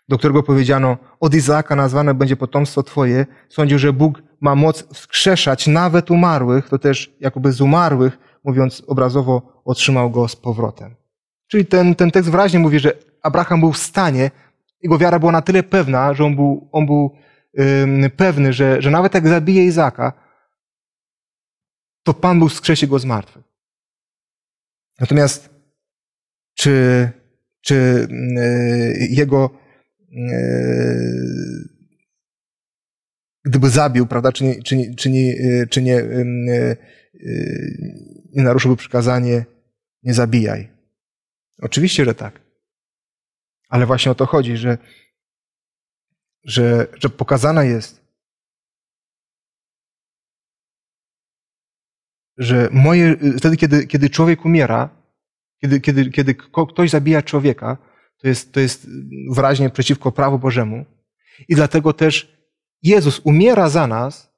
[0.09, 3.27] do którego powiedziano, od Izaaka nazwane będzie potomstwo Twoje.
[3.49, 9.63] Sądził, że Bóg ma moc wskrzeszać nawet umarłych, to też jakoby z umarłych, mówiąc obrazowo,
[9.65, 10.95] otrzymał go z powrotem.
[11.47, 12.93] Czyli ten, ten tekst wyraźnie mówi, że
[13.23, 14.31] Abraham był w stanie,
[14.83, 17.17] jego wiara była na tyle pewna, że on był, on był
[17.55, 20.13] yy, pewny, że, że nawet jak zabije Izaka,
[22.03, 23.45] to Pan Bóg skrzesi go z martwych.
[25.01, 25.51] Natomiast
[26.55, 27.11] czy,
[27.61, 28.37] czy mm,
[29.11, 29.51] jego
[33.45, 35.35] gdyby zabił, prawda, czy nie, czy nie, czy nie,
[35.71, 36.77] czy nie, mm,
[38.33, 39.45] nie naruszyłby przykazanie
[40.03, 40.71] nie zabijaj.
[41.63, 42.41] Oczywiście, że tak.
[43.69, 44.79] Ale właśnie o to chodzi, że,
[46.45, 48.07] że, że pokazana jest
[52.39, 54.89] że moje, wtedy, kiedy, kiedy człowiek umiera,
[55.61, 56.35] kiedy, kiedy, kiedy
[56.73, 57.77] ktoś zabija człowieka,
[58.19, 58.87] to jest, to jest
[59.31, 60.85] wyraźnie przeciwko prawu Bożemu.
[61.49, 62.37] I dlatego też
[62.83, 64.37] Jezus umiera za nas,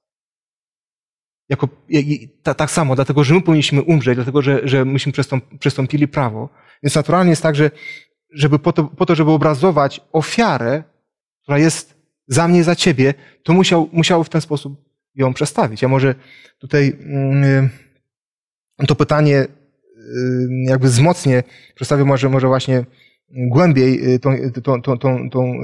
[1.49, 1.69] jako,
[2.43, 5.13] tak samo, dlatego, że my powinniśmy umrzeć, dlatego, że, że myśmy
[5.59, 6.49] przestąpili prawo.
[6.83, 7.71] Więc naturalnie jest tak, że
[8.33, 10.83] żeby po to, po to, żeby obrazować ofiarę,
[11.43, 11.95] która jest
[12.27, 15.83] za mnie, za ciebie, to musiał, musiał w ten sposób ją przestawić.
[15.83, 16.15] Ja może
[16.59, 16.99] tutaj
[18.79, 19.49] yy, to pytanie y,
[20.67, 21.43] jakby wzmocnię,
[21.75, 22.85] przedstawię może, może właśnie
[23.31, 25.63] głębiej y, tą, tą, tą, tą, tą,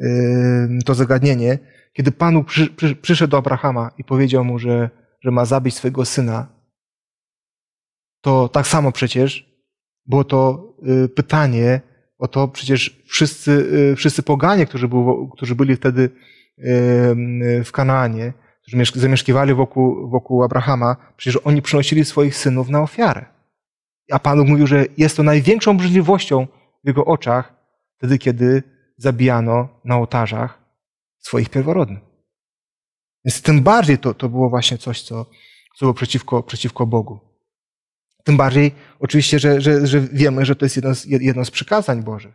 [0.00, 1.58] y, to zagadnienie,
[1.92, 6.04] kiedy Panu przy, przy, przyszedł do Abrahama i powiedział mu, że, że ma zabić swojego
[6.04, 6.46] syna,
[8.20, 9.48] to tak samo przecież
[10.06, 10.68] było to
[11.16, 11.80] pytanie
[12.18, 16.10] o to, przecież wszyscy, wszyscy poganie, którzy, był, którzy byli wtedy
[17.64, 23.24] w Kanaanie, którzy zamieszkiwali wokół, wokół Abrahama, przecież oni przynosili swoich synów na ofiarę.
[24.12, 26.46] A Pan mówił, że jest to największą obrzydliwością
[26.84, 27.54] w jego oczach
[27.96, 28.62] wtedy, kiedy
[28.96, 30.62] zabijano na ołtarzach
[31.18, 32.08] swoich pierworodnych.
[33.24, 35.24] Więc tym bardziej to, to było właśnie coś, co,
[35.78, 37.20] co było przeciwko, przeciwko Bogu.
[38.24, 42.02] Tym bardziej oczywiście, że, że, że wiemy, że to jest jedno z, jedno z przykazań
[42.02, 42.34] Bożych.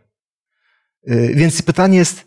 [1.10, 2.24] Y, więc pytanie jest,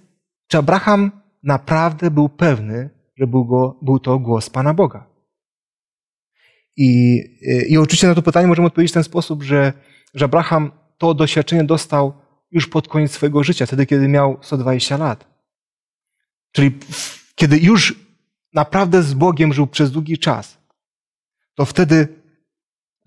[0.48, 1.12] czy Abraham
[1.44, 5.10] naprawdę był pewny, że był, go, był to głos Pana Boga.
[6.78, 7.22] I,
[7.70, 9.74] I oczywiście na to pytanie możemy odpowiedzieć w ten sposób, że,
[10.14, 12.14] że Abraham to doświadczenie dostał
[12.52, 15.28] już pod koniec swojego życia, wtedy, kiedy miał 120 lat.
[16.52, 16.72] Czyli
[17.36, 17.96] kiedy już
[18.54, 20.58] naprawdę z Bogiem żył przez długi czas,
[21.56, 22.08] to wtedy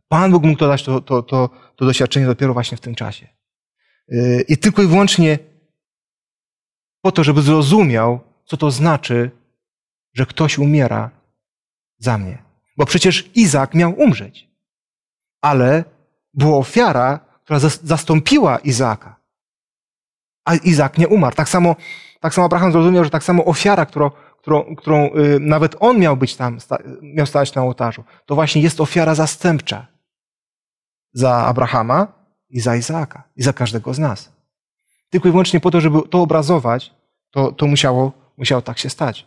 [0.09, 3.29] Pan Bóg mógł to dać to, to, to, to doświadczenie dopiero właśnie w tym czasie.
[4.49, 5.39] I tylko i wyłącznie
[7.01, 9.31] po to, żeby zrozumiał, co to znaczy
[10.13, 11.11] że ktoś umiera
[11.99, 12.43] za mnie.
[12.77, 14.51] Bo przecież Izak miał umrzeć.
[15.41, 15.85] Ale
[16.35, 19.17] była ofiara, która zastąpiła Izaka.
[20.45, 21.37] A Izak nie umarł.
[21.37, 21.77] Tak samo,
[22.21, 26.17] tak samo Abraham zrozumiał, że tak samo ofiara, którą, którą, którą y, nawet on miał
[26.17, 26.59] być tam,
[27.03, 29.87] miał stać na ołtarzu, to właśnie jest ofiara zastępcza
[31.13, 32.07] za Abrahama
[32.51, 34.33] i za Izaaka, i za każdego z nas.
[35.11, 36.95] Tylko i wyłącznie po to, żeby to obrazować,
[37.31, 39.27] to, to musiało, musiało tak się stać.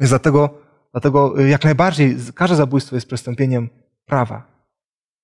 [0.00, 0.50] Więc dlatego,
[0.92, 3.68] dlatego y, jak najbardziej każde zabójstwo jest przestąpieniem
[4.06, 4.42] prawa.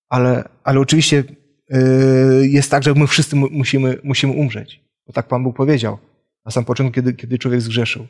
[0.09, 1.25] Ale, ale oczywiście
[2.41, 4.85] jest tak, że my wszyscy musimy, musimy umrzeć.
[5.07, 5.99] Bo tak Pan Bóg powiedział
[6.45, 8.07] na sam początku, kiedy, kiedy człowiek zgrzeszył.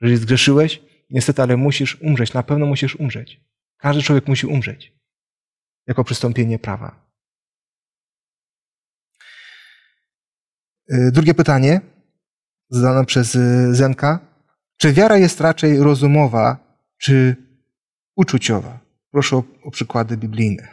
[0.00, 2.32] Jeżeli zgrzeszyłeś, niestety, ale musisz umrzeć.
[2.32, 3.40] Na pewno musisz umrzeć.
[3.76, 4.92] Każdy człowiek musi umrzeć.
[5.86, 7.04] Jako przystąpienie prawa.
[10.92, 11.80] Y, drugie pytanie,
[12.70, 13.38] zadane przez
[13.70, 14.34] Zenka.
[14.76, 17.36] Czy wiara jest raczej rozumowa, czy
[18.16, 18.80] uczuciowa?
[19.10, 20.68] Proszę o, o przykłady biblijne.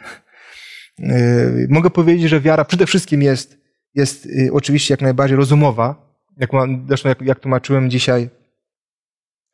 [0.98, 3.58] Yy, mogę powiedzieć, że wiara przede wszystkim jest,
[3.94, 6.12] jest yy, oczywiście jak najbardziej rozumowa.
[6.36, 6.50] Jak,
[6.88, 8.30] zresztą jak, jak tłumaczyłem dzisiaj,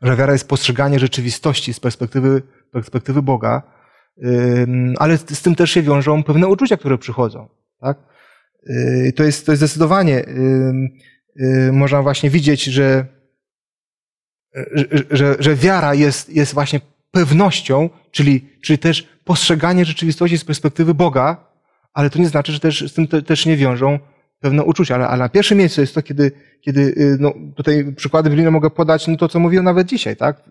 [0.03, 3.63] że wiara jest postrzeganie rzeczywistości z perspektywy, perspektywy Boga,
[4.99, 7.49] ale z tym też się wiążą pewne uczucia, które przychodzą.
[7.81, 7.99] Tak?
[9.17, 10.25] To, jest, to jest zdecydowanie,
[11.73, 13.07] można właśnie widzieć, że
[15.11, 16.81] że, że wiara jest, jest właśnie
[17.11, 21.37] pewnością, czyli, czyli też postrzeganie rzeczywistości z perspektywy Boga,
[21.95, 23.99] ale to nie znaczy, że też z tym te, też nie wiążą
[24.41, 24.95] pewne uczucia.
[24.95, 28.71] Ale, ale na pierwszym miejscu jest to, kiedy, kiedy y, no, tutaj przykłady biblijne mogę
[28.71, 30.43] podać, no to co mówiłem nawet dzisiaj, tak?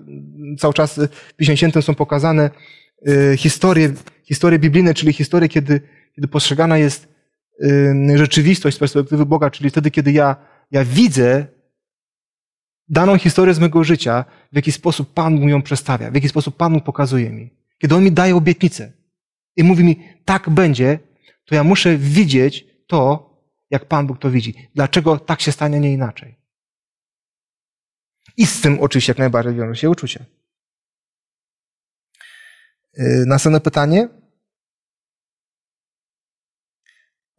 [0.60, 1.00] Cały czas
[1.30, 2.50] w Piśmie Świętym są pokazane
[3.08, 5.82] y, historie, historie biblijne, czyli historie, kiedy,
[6.16, 7.08] kiedy postrzegana jest
[7.64, 10.36] y, rzeczywistość z perspektywy Boga, czyli wtedy, kiedy ja,
[10.72, 11.46] ja widzę
[12.90, 16.58] daną historię z mojego życia, w jaki sposób Pan mu ją przedstawia, w jaki sposób
[16.58, 17.57] Pan mu pokazuje mi.
[17.78, 18.94] Kiedy On mi daje obietnicę
[19.56, 21.00] i mówi mi, tak będzie,
[21.46, 23.28] to ja muszę widzieć to,
[23.70, 24.70] jak Pan Bóg to widzi.
[24.76, 26.36] Dlaczego tak się stanie, nie inaczej?
[28.38, 30.26] I z tym oczywiście jak najbardziej wiąże się uczucia.
[32.98, 34.10] Yy, następne pytanie.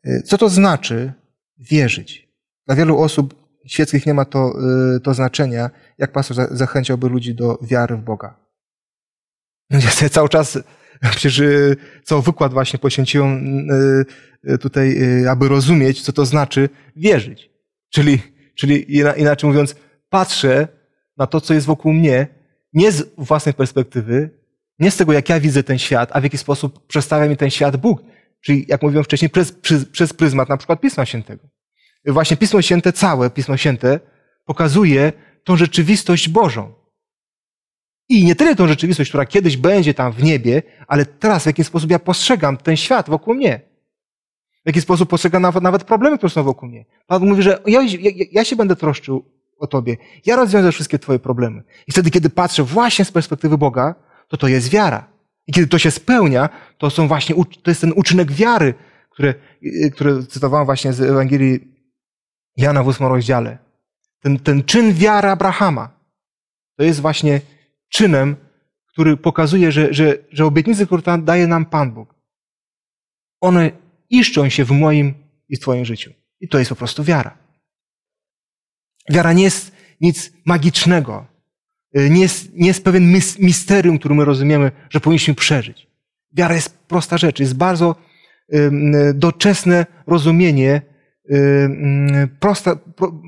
[0.05, 1.13] Yy, co to znaczy
[1.59, 2.29] wierzyć?
[2.67, 4.53] Dla wielu osób świeckich nie ma to,
[4.93, 5.71] yy, to znaczenia.
[5.99, 8.48] Jak pastor zachęciłby ludzi do wiary w Boga?
[9.71, 10.59] No, ja sobie cały czas,
[11.11, 11.43] przecież
[12.05, 13.67] cały wykład właśnie poświęciłem
[14.61, 14.97] tutaj,
[15.29, 17.51] aby rozumieć, co to znaczy wierzyć.
[17.91, 18.19] Czyli,
[18.55, 19.77] czyli inaczej mówiąc,
[20.09, 20.69] patrzę
[21.17, 22.27] na to, co jest wokół mnie,
[22.73, 24.31] nie z własnej perspektywy,
[24.79, 27.51] nie z tego, jak ja widzę ten świat, a w jaki sposób przedstawia mi ten
[27.51, 28.03] świat Bóg.
[28.41, 31.49] Czyli, jak mówiłem wcześniej, przez, przez, przez pryzmat na przykład Pisma Świętego.
[32.07, 34.01] Właśnie Pismo Święte, całe Pismo Święte
[34.45, 35.13] pokazuje
[35.45, 36.75] tą rzeczywistość Bożą.
[38.09, 41.65] I nie tyle tą rzeczywistość, która kiedyś będzie tam w niebie, ale teraz w jaki
[41.65, 43.61] sposób ja postrzegam ten świat wokół mnie.
[44.65, 46.85] W jaki sposób postrzegam nawet, problemy, które są wokół mnie.
[47.07, 49.25] Pan mówi, że ja, ja, ja się będę troszczył
[49.59, 49.97] o Tobie.
[50.27, 51.63] Ja rozwiążę wszystkie Twoje problemy.
[51.87, 53.95] I wtedy, kiedy patrzę właśnie z perspektywy Boga,
[54.29, 55.09] to to jest wiara.
[55.47, 56.49] I kiedy to się spełnia,
[56.79, 58.75] to są właśnie, to jest ten uczynek wiary,
[59.11, 59.35] który,
[59.93, 61.61] który cytowałem właśnie z Ewangelii
[62.57, 63.59] Jana w ósmym rozdziale.
[64.21, 65.91] Ten, ten czyn wiary Abrahama,
[66.77, 67.41] to jest właśnie
[67.89, 68.37] czynem,
[68.87, 72.15] który pokazuje, że, że, że obietnice, które daje nam Pan Bóg,
[73.41, 73.71] one
[74.11, 75.15] iszczą się w moim
[75.49, 76.13] i w Twoim życiu.
[76.41, 77.39] I to jest po prostu wiara.
[79.11, 81.27] Wiara nie jest nic magicznego.
[81.99, 85.87] Y, nie jest, nie jest pewien misterium, który my rozumiemy, że powinniśmy przeżyć.
[86.33, 87.95] Wiara jest prosta rzecz, jest bardzo
[89.15, 90.83] doczesne rozumienie,
[92.41, 92.77] proste,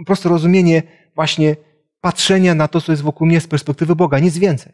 [0.06, 0.82] proste rozumienie
[1.14, 1.56] właśnie
[2.00, 4.72] patrzenia na to, co jest wokół mnie z perspektywy Boga, nic więcej.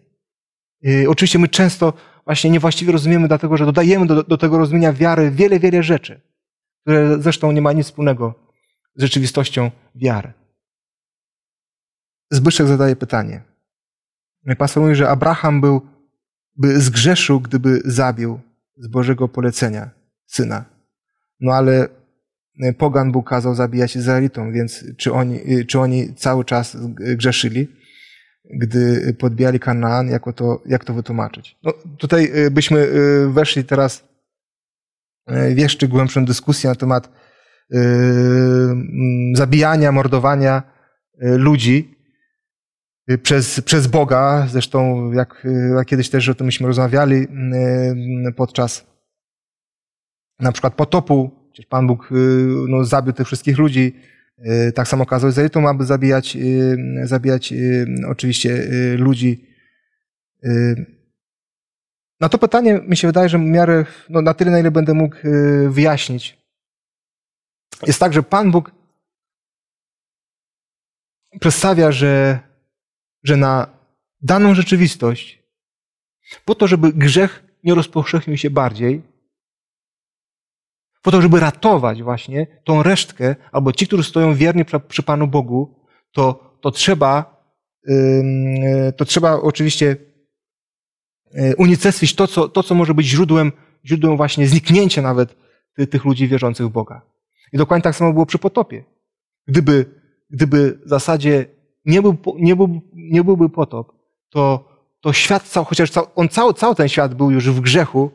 [0.87, 1.93] Y, oczywiście my często
[2.25, 6.21] właśnie niewłaściwie rozumiemy, dlatego że dodajemy do, do tego rozumienia wiary wiele, wiele rzeczy,
[6.83, 8.35] które zresztą nie ma nic wspólnego
[8.95, 10.33] z rzeczywistością wiary.
[12.31, 13.43] Zbyszek zadaje pytanie.
[14.59, 15.87] Pastor mówi, że Abraham był,
[16.57, 18.41] by zgrzeszył, gdyby zabił
[18.77, 19.91] z Bożego polecenia
[20.27, 20.65] syna.
[21.41, 21.89] No ale
[22.79, 27.69] pogan Bóg kazał zabijać Izraelitom, więc czy oni, czy oni cały czas grzeszyli,
[28.45, 31.57] gdy podbijali Kanaan, jako to, jak to wytłumaczyć?
[31.63, 34.05] No, tutaj y, byśmy y, weszli teraz
[35.31, 37.27] y, w jeszcze głębszą dyskusję na temat
[39.35, 40.63] zabijania, mordowania
[41.21, 41.97] ludzi,
[43.11, 44.47] Y, przez, przez Boga.
[44.51, 48.87] Zresztą, jak, y, jak kiedyś też o tym myśmy rozmawiali y, podczas
[50.41, 52.09] na przykład potopu, przecież Pan Bóg
[52.69, 53.97] no, zabił tych wszystkich ludzi.
[54.75, 56.37] Tak samo kazał Izraelitom, aby zabijać,
[57.05, 57.55] zabijać
[58.09, 59.47] oczywiście ludzi.
[62.21, 64.95] Na to pytanie mi się wydaje, że w miarę, no, na tyle, na ile będę
[64.95, 65.17] mógł
[65.69, 66.39] wyjaśnić,
[67.87, 68.73] jest tak, że Pan Bóg
[71.41, 72.39] przedstawia, że
[73.23, 73.79] że na
[74.21, 75.43] daną rzeczywistość,
[76.45, 79.16] po to, żeby grzech nie rozpowszechnił się bardziej,
[81.07, 85.75] po to, żeby ratować właśnie tą resztkę, albo ci, którzy stoją wierni przy Panu Bogu,
[86.13, 87.43] to, to trzeba,
[88.97, 89.97] to trzeba oczywiście
[91.35, 93.53] y, unicestwić to co, to, co może być źródłem,
[93.85, 95.37] źródłem właśnie zniknięcia nawet
[95.91, 97.03] tych ludzi wierzących w Boga.
[97.53, 98.85] I dokładnie tak samo było przy potopie.
[99.47, 99.87] Gdyby,
[100.31, 101.47] gdyby w zasadzie
[101.85, 103.93] nie, był, nie, był, nie byłby potop,
[104.31, 104.69] to,
[105.01, 108.11] to świat, chociaż on cały, cały ten świat był już w grzechu,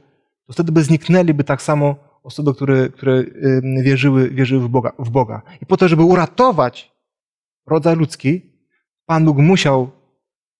[0.48, 3.24] to wtedy by zniknęliby tak samo osoby, które, które
[3.84, 5.42] wierzyły, wierzyły w, Boga, w Boga.
[5.62, 6.92] I po to, żeby uratować
[7.68, 8.42] rodzaj ludzki,
[9.06, 9.92] Pan Bóg musiał,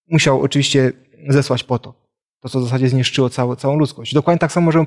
[0.10, 0.92] musiał oczywiście
[1.28, 2.02] zesłać potop.
[2.42, 4.14] To, co w zasadzie zniszczyło całą, całą ludzkość.
[4.14, 4.86] Dokładnie tak samo możemy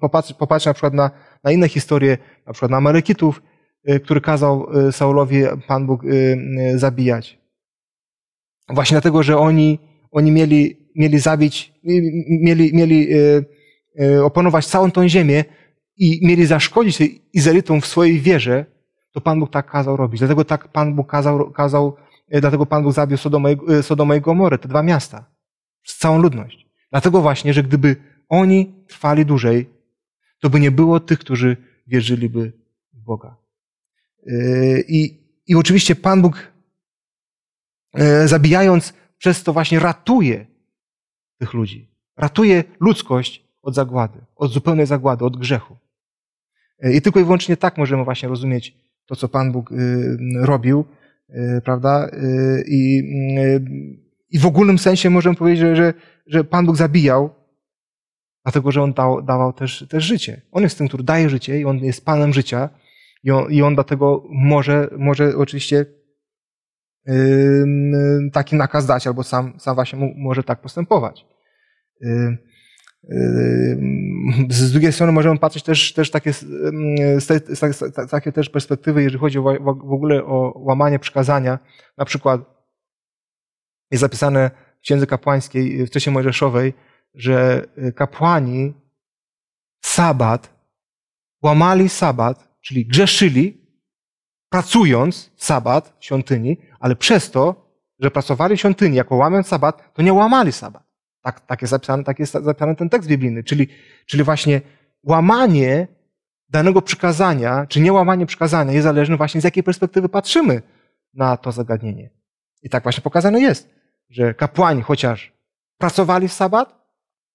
[0.00, 1.10] popatrzeć, popatrzeć na przykład na,
[1.44, 3.42] na inne historie, na przykład na Amalekitów,
[3.88, 7.38] y, który kazał y, Saulowi Pan Bóg y, zabijać.
[8.68, 9.78] Właśnie dlatego, że oni,
[10.10, 11.72] oni mieli, mieli zabić,
[12.28, 13.08] mieli, mieli
[14.24, 15.44] opanować całą tą ziemię
[16.00, 16.98] i mieli zaszkodzić
[17.32, 18.66] Izraelitom w swojej wierze,
[19.12, 20.20] to Pan Bóg tak kazał robić.
[20.20, 21.96] Dlatego tak Pan Bóg kazał, kazał
[22.28, 23.18] e, dlatego Pan Bóg zabił
[23.82, 25.24] Sodomę i Gomorę, te dwa miasta,
[25.84, 26.66] z całą ludność.
[26.90, 27.96] Dlatego właśnie, że gdyby
[28.28, 29.70] oni trwali dłużej,
[30.40, 32.52] to by nie było tych, którzy wierzyliby
[32.92, 33.36] w Boga.
[34.26, 36.52] Yy, I, i oczywiście Pan Bóg,
[38.24, 40.46] zabijając, przez to właśnie ratuje
[41.38, 41.90] tych ludzi.
[42.16, 45.76] Ratuje ludzkość od zagłady, od zupełnej zagłady, od grzechu.
[46.82, 48.76] I tylko i wyłącznie tak możemy właśnie rozumieć
[49.06, 49.70] to, co Pan Bóg
[50.40, 50.84] robił,
[51.64, 52.10] prawda?
[52.66, 53.02] I,
[54.30, 55.94] i w ogólnym sensie możemy powiedzieć, że, że,
[56.26, 57.30] że Pan Bóg zabijał,
[58.44, 60.40] dlatego że On dał, dawał też, też życie.
[60.52, 62.68] On jest tym, który daje życie i On jest Panem życia
[63.24, 65.86] i on, i on dlatego może, może oczywiście
[68.32, 71.26] taki nakaz dać, albo sam, sam właśnie może tak postępować.
[74.48, 76.32] Z drugiej strony możemy patrzeć też, też takie,
[78.10, 81.58] takie też perspektywy, jeżeli chodzi w ogóle o łamanie przykazania.
[81.98, 82.40] Na przykład
[83.90, 86.74] jest zapisane w Księdze Kapłańskiej, w Trzeciej Mojżeszowej,
[87.14, 88.74] że kapłani
[89.84, 90.60] sabat,
[91.42, 93.66] łamali sabat czyli grzeszyli,
[94.48, 100.02] pracując sabat w świątyni, ale przez to, że pracowali w świątyni, jako łamiąc sabat, to
[100.02, 100.89] nie łamali sabat.
[101.22, 103.44] Tak, tak, jest, zapisany, tak jest zapisany ten tekst biblijny.
[103.44, 103.68] Czyli,
[104.06, 104.60] czyli właśnie
[105.02, 105.88] łamanie
[106.48, 110.62] danego przykazania, czy nie łamanie przykazania jest zależne właśnie z jakiej perspektywy patrzymy
[111.14, 112.10] na to zagadnienie.
[112.62, 113.70] I tak właśnie pokazane jest,
[114.10, 115.32] że kapłani chociaż
[115.78, 116.80] pracowali w sabat,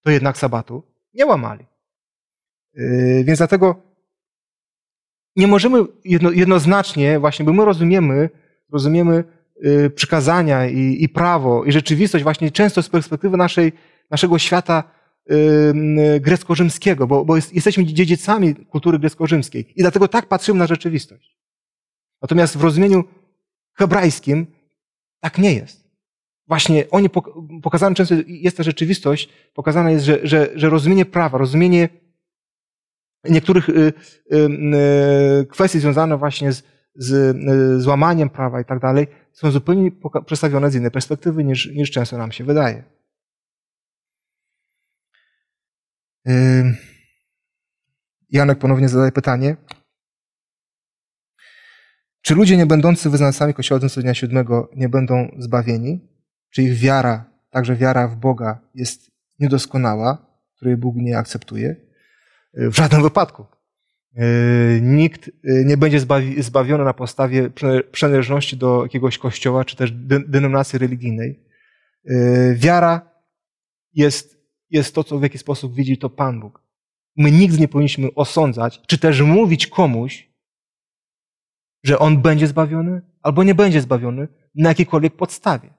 [0.02, 0.82] to jednak sabatu
[1.14, 1.66] nie łamali.
[2.74, 3.82] Yy, więc dlatego
[5.36, 8.30] nie możemy jedno, jednoznacznie, właśnie, bo my rozumiemy,
[8.72, 9.24] rozumiemy
[9.94, 13.72] przykazania i, i, prawo i rzeczywistość właśnie często z perspektywy naszej,
[14.10, 14.84] naszego świata
[15.30, 20.66] y, y, grecko-rzymskiego, bo, bo jest, jesteśmy dziedzicami kultury grecko-rzymskiej i dlatego tak patrzymy na
[20.66, 21.36] rzeczywistość.
[22.22, 23.04] Natomiast w rozumieniu
[23.74, 24.46] hebrajskim
[25.20, 25.86] tak nie jest.
[26.48, 27.08] Właśnie oni
[27.62, 31.88] pokazane często jest ta rzeczywistość, pokazana jest, że, że, że rozumienie prawa, rozumienie
[33.24, 33.72] niektórych y,
[34.32, 34.36] y,
[35.40, 36.62] y, kwestii związane właśnie z,
[36.98, 37.36] z
[37.82, 39.90] złamaniem prawa i tak dalej są zupełnie
[40.26, 42.84] przedstawione z innej perspektywy niż, niż często nam się wydaje.
[48.30, 49.56] Janek ponownie zadaje pytanie.
[52.22, 56.08] Czy ludzie nie będący wyznawcami Kościoła dnia siódmego nie będą zbawieni?
[56.50, 60.26] Czy ich wiara, także wiara w Boga jest niedoskonała,
[60.56, 61.76] której Bóg nie akceptuje?
[62.54, 63.55] W żadnym wypadku.
[64.16, 65.30] E, nikt e,
[65.64, 66.00] nie będzie
[66.38, 67.50] zbawiony na podstawie
[67.92, 69.92] przynależności do jakiegoś kościoła czy też
[70.28, 71.40] denominacji religijnej.
[72.04, 73.10] E, wiara
[73.94, 74.38] jest,
[74.70, 76.62] jest to, co w jaki sposób widzi to Pan Bóg.
[77.16, 80.30] My nigdy nie powinniśmy osądzać, czy też mówić komuś,
[81.84, 85.74] że on będzie zbawiony albo nie będzie zbawiony na jakiejkolwiek podstawie.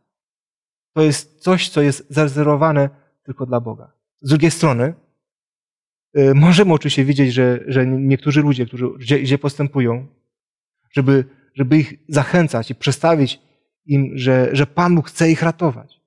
[0.93, 2.89] To jest coś, co jest zarezerwowane
[3.23, 3.91] tylko dla Boga.
[4.21, 4.93] Z drugiej strony,
[6.35, 10.07] możemy oczywiście widzieć, że, że niektórzy ludzie, którzy gdzie, gdzie postępują,
[10.91, 13.39] żeby, żeby ich zachęcać i przedstawić
[13.85, 16.01] im, że, że Pan Bóg chce ich ratować.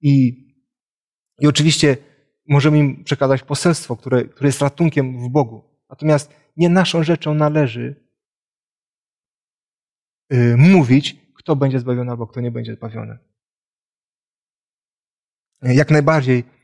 [0.00, 0.44] I,
[1.40, 1.96] i oczywiście
[2.48, 5.64] możemy im przekazać poselstwo, które, które jest ratunkiem w Bogu.
[5.90, 8.04] Natomiast nie naszą rzeczą należy
[10.30, 13.18] yy, mówić, kto będzie zbawiony albo kto nie będzie zbawiony.
[15.62, 16.59] Jak najbardziej Y,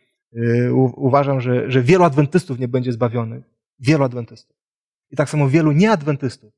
[0.97, 3.45] uważam, że, że wielu adwentystów nie będzie zbawionych.
[3.79, 4.57] Wielu adwentystów.
[5.11, 6.53] I tak samo wielu nieadwentystów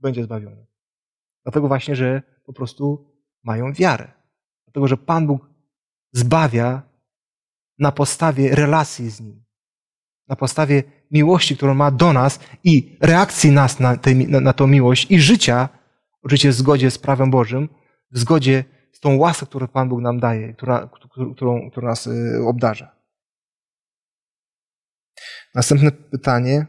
[0.00, 0.66] będzie zbawionych.
[1.42, 3.12] Dlatego właśnie, że po prostu
[3.44, 4.12] mają wiarę.
[4.66, 5.50] Dlatego, że Pan Bóg
[6.12, 6.82] zbawia
[7.78, 9.44] na podstawie relacji z Nim.
[10.28, 14.66] Na podstawie miłości, którą ma do nas i reakcji nas na, tej, na, na tą
[14.66, 15.68] miłość i życia,
[16.22, 17.68] oczywiście w zgodzie z prawem Bożym,
[18.10, 20.88] w zgodzie z tą łaską, którą Pan Bóg nam daje, która,
[21.34, 22.96] którą, którą nas y, obdarza.
[25.54, 26.66] Następne pytanie.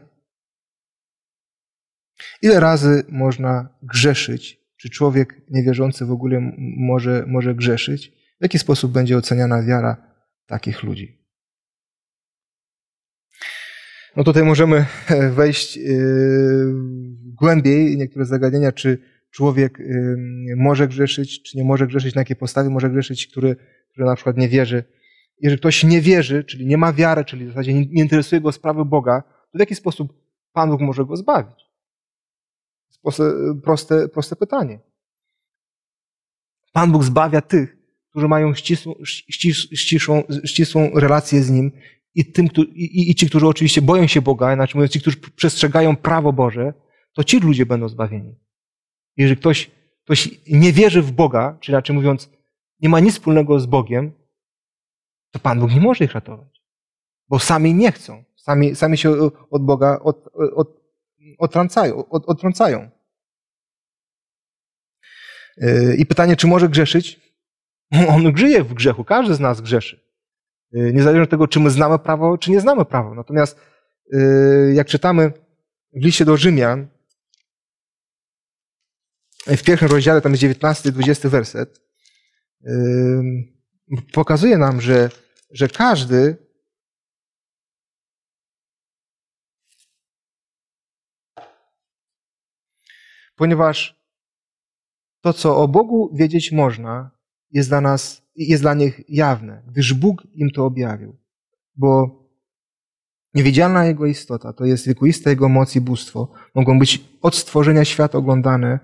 [2.42, 4.58] Ile razy można grzeszyć?
[4.76, 8.10] Czy człowiek niewierzący w ogóle może, może grzeszyć?
[8.10, 10.14] W jaki sposób będzie oceniana wiara
[10.46, 11.18] takich ludzi?
[14.16, 14.86] No tutaj możemy
[15.32, 16.72] wejść y,
[17.24, 18.98] głębiej niektóre zagadnienia, czy
[19.30, 19.78] człowiek
[20.56, 23.56] może grzeszyć, czy nie może grzeszyć, na jakiej podstawie może grzeszyć, który,
[23.98, 24.84] który na przykład nie wierzy.
[25.40, 28.84] Jeżeli ktoś nie wierzy, czyli nie ma wiary, czyli w zasadzie nie interesuje go sprawy
[28.84, 30.12] Boga, to w jaki sposób
[30.52, 31.64] Pan Bóg może go zbawić?
[33.62, 34.78] Proste, proste pytanie.
[36.72, 37.76] Pan Bóg zbawia tych,
[38.10, 38.94] którzy mają ścisłą,
[39.74, 41.72] ścisłą, ścisłą relację z Nim
[42.14, 45.96] i, tym, i, i ci, którzy oczywiście boją się Boga, inaczej mówiąc, ci, którzy przestrzegają
[45.96, 46.74] prawo Boże,
[47.12, 48.34] to ci ludzie będą zbawieni.
[49.16, 49.70] Jeżeli ktoś,
[50.04, 52.37] ktoś nie wierzy w Boga, czyli raczej mówiąc,
[52.80, 54.12] nie ma nic wspólnego z Bogiem,
[55.30, 56.62] to Pan Bóg nie może ich ratować.
[57.28, 58.24] Bo sami nie chcą.
[58.36, 59.10] Sami, sami się
[59.50, 60.68] od Boga od, od,
[61.38, 62.08] odtrącają.
[62.08, 62.90] Od, odtrącają.
[65.98, 67.20] I pytanie, czy może grzeszyć?
[68.14, 70.08] On żyje w grzechu, każdy z nas grzeszy.
[70.72, 73.14] Niezależnie od tego, czy my znamy prawo, czy nie znamy prawa.
[73.14, 73.60] Natomiast
[74.74, 75.32] jak czytamy
[75.92, 76.88] w liście do Rzymian,
[79.46, 81.87] w pierwszym rozdziale, tam jest 19 20 werset,
[84.12, 85.10] pokazuje nam, że,
[85.50, 86.36] że każdy
[93.36, 93.98] ponieważ
[95.20, 97.10] to, co o Bogu wiedzieć można,
[97.50, 101.16] jest dla nas, jest dla nich jawne, gdyż Bóg im to objawił.
[101.76, 102.18] Bo
[103.34, 108.18] niewidzialna Jego istota, to jest wiekuista Jego moc i bóstwo, mogą być od stworzenia świata
[108.18, 108.78] oglądane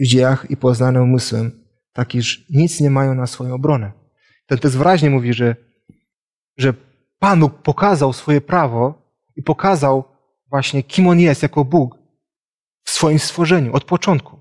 [0.00, 1.61] w dziejach i poznane umysłem,
[1.92, 3.92] tak iż nic nie mają na swoją obronę.
[4.46, 5.56] Ten tekst wyraźnie mówi, że,
[6.56, 6.74] że
[7.18, 10.04] Pan Bóg pokazał swoje prawo i pokazał
[10.50, 11.98] właśnie, kim On jest jako Bóg
[12.84, 14.40] w swoim stworzeniu od początku.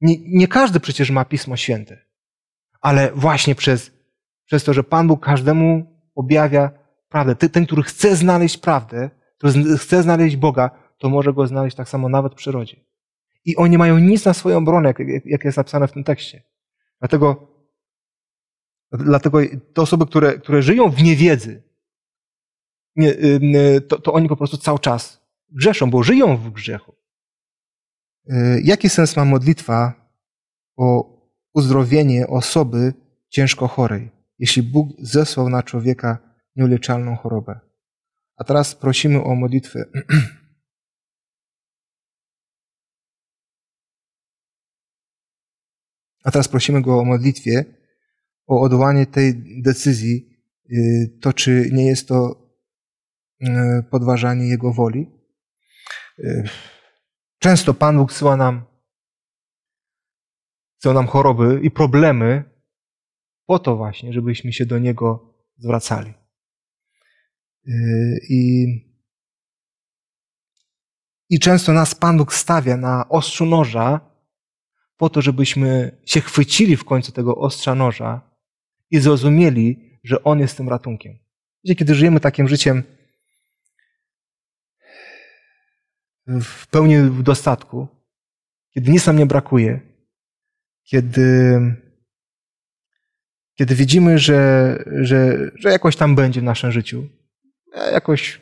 [0.00, 1.98] Nie, nie każdy przecież ma Pismo Święte,
[2.80, 3.90] ale właśnie przez,
[4.44, 6.70] przez to, że Pan Bóg każdemu objawia
[7.08, 7.36] prawdę.
[7.36, 12.08] Ten, który chce znaleźć prawdę, który chce znaleźć Boga, to może go znaleźć tak samo
[12.08, 12.76] nawet w przyrodzie.
[13.44, 16.42] I oni mają nic na swoją obronę, jak, jak jest napisane w tym tekście.
[17.02, 17.48] Dlatego,
[18.92, 19.38] dlatego
[19.74, 21.62] te osoby, które, które żyją w niewiedzy,
[22.96, 23.14] nie,
[23.88, 26.94] to, to oni po prostu cały czas grzeszą, bo żyją w grzechu.
[28.30, 29.92] Y, jaki sens ma modlitwa
[30.76, 31.18] o
[31.54, 32.94] uzdrowienie osoby
[33.28, 36.18] ciężko chorej, jeśli Bóg zesłał na człowieka
[36.56, 37.60] nieuleczalną chorobę?
[38.36, 39.84] A teraz prosimy o modlitwę.
[46.22, 47.64] A teraz prosimy go o modlitwie,
[48.46, 50.38] o odwołanie tej decyzji,
[50.70, 52.48] y, to czy nie jest to
[53.42, 53.46] y,
[53.90, 55.10] podważanie jego woli.
[57.38, 58.64] Często Pan Bóg syła nam,
[60.82, 62.44] syła nam choroby i problemy
[63.46, 66.14] po to właśnie, żebyśmy się do Niego zwracali.
[68.28, 68.66] I,
[71.28, 74.11] I często nas Pan Bóg stawia na ostrzu noża
[74.96, 78.20] po to, żebyśmy się chwycili w końcu tego ostrza noża
[78.90, 81.18] i zrozumieli, że On jest tym ratunkiem.
[81.64, 82.82] Wiecie, kiedy żyjemy takim życiem,
[86.26, 87.88] w pełni w dostatku,
[88.74, 89.80] kiedy nic nam nie brakuje,
[90.84, 91.60] kiedy,
[93.54, 97.08] kiedy widzimy, że, że, że jakoś tam będzie w naszym życiu.
[97.76, 98.40] Ja jakoś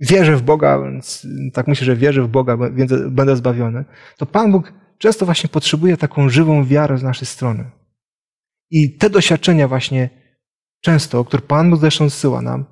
[0.00, 3.84] wierzę w Boga, więc tak myślę, że wierzę w Boga, więc będę zbawiony.
[4.16, 7.70] To Pan Bóg często właśnie potrzebuje taką żywą wiarę z naszej strony.
[8.70, 10.10] I te doświadczenia właśnie
[10.80, 12.64] często, które Pan Bóg zresztą zsyła nam,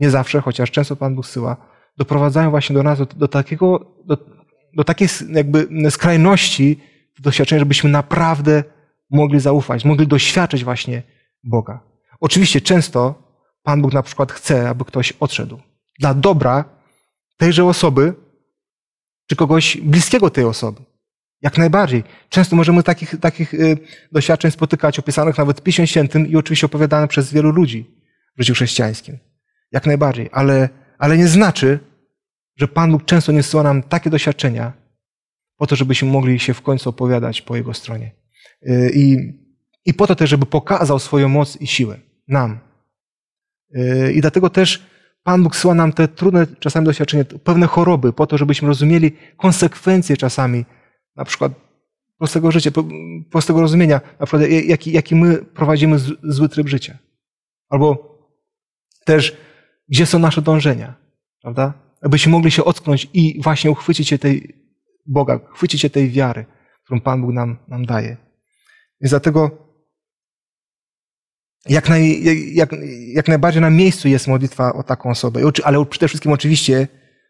[0.00, 1.56] nie zawsze, chociaż często Pan Bóg zsyła,
[1.96, 4.16] doprowadzają właśnie do nas, do, do takiego, do,
[4.76, 6.80] do takiej jakby skrajności
[7.18, 8.64] w doświadczeniu, żebyśmy naprawdę
[9.10, 11.02] mogli zaufać, mogli doświadczyć właśnie
[11.44, 11.80] Boga.
[12.20, 13.14] Oczywiście często
[13.62, 15.60] Pan Bóg na przykład chce, aby ktoś odszedł.
[15.98, 16.64] Dla dobra
[17.36, 18.14] tejże osoby,
[19.26, 20.95] czy kogoś bliskiego tej osoby.
[21.46, 22.04] Jak najbardziej.
[22.28, 23.78] Często możemy takich, takich y,
[24.12, 27.80] doświadczeń spotykać, opisanych nawet w Piśmie Świętym i oczywiście opowiadanych przez wielu ludzi
[28.36, 29.18] w życiu chrześcijańskim.
[29.72, 30.28] Jak najbardziej.
[30.32, 30.68] Ale
[30.98, 31.78] ale nie znaczy,
[32.56, 34.72] że Pan Bóg często nie zsyła nam takie doświadczenia
[35.56, 38.10] po to, żebyśmy mogli się w końcu opowiadać po Jego stronie.
[38.68, 39.16] Y, I,
[39.84, 42.58] i po to też, żeby pokazał swoją moc i siłę nam.
[43.76, 44.86] Y, I dlatego też
[45.22, 50.16] Pan Bóg syła nam te trudne czasami doświadczenia, pewne choroby, po to, żebyśmy rozumieli konsekwencje
[50.16, 50.64] czasami,
[51.16, 51.52] na przykład
[52.18, 52.70] prostego życia,
[53.30, 56.98] prostego rozumienia, na przykład jaki, jaki my prowadzimy zły tryb życia.
[57.68, 58.16] Albo
[59.04, 59.36] też
[59.88, 60.94] gdzie są nasze dążenia,
[61.42, 61.72] prawda?
[62.02, 64.66] Abyśmy mogli się ocknąć i właśnie uchwycić się tej
[65.06, 66.46] Boga, chwycić się tej wiary,
[66.84, 68.16] którą Pan Bóg nam, nam daje.
[69.00, 69.50] Więc dlatego
[71.68, 72.70] jak, naj, jak,
[73.14, 75.40] jak najbardziej na miejscu jest modlitwa o taką osobę.
[75.64, 76.88] Ale przede wszystkim oczywiście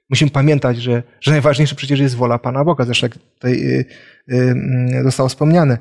[0.09, 2.85] musimy pamiętać, że, że najważniejsze przecież jest wola Pana Boga.
[2.85, 3.85] Zresztą jak tutaj y,
[4.33, 5.79] y, zostało wspomniane.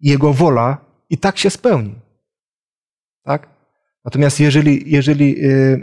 [0.00, 1.94] Jego wola i tak się spełni.
[3.22, 3.48] Tak?
[4.04, 5.80] Natomiast jeżeli, jeżeli y,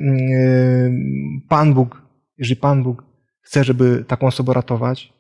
[1.49, 2.01] Pan Bóg,
[2.37, 3.03] jeżeli Pan Bóg
[3.41, 5.13] chce, żeby taką osobę ratować,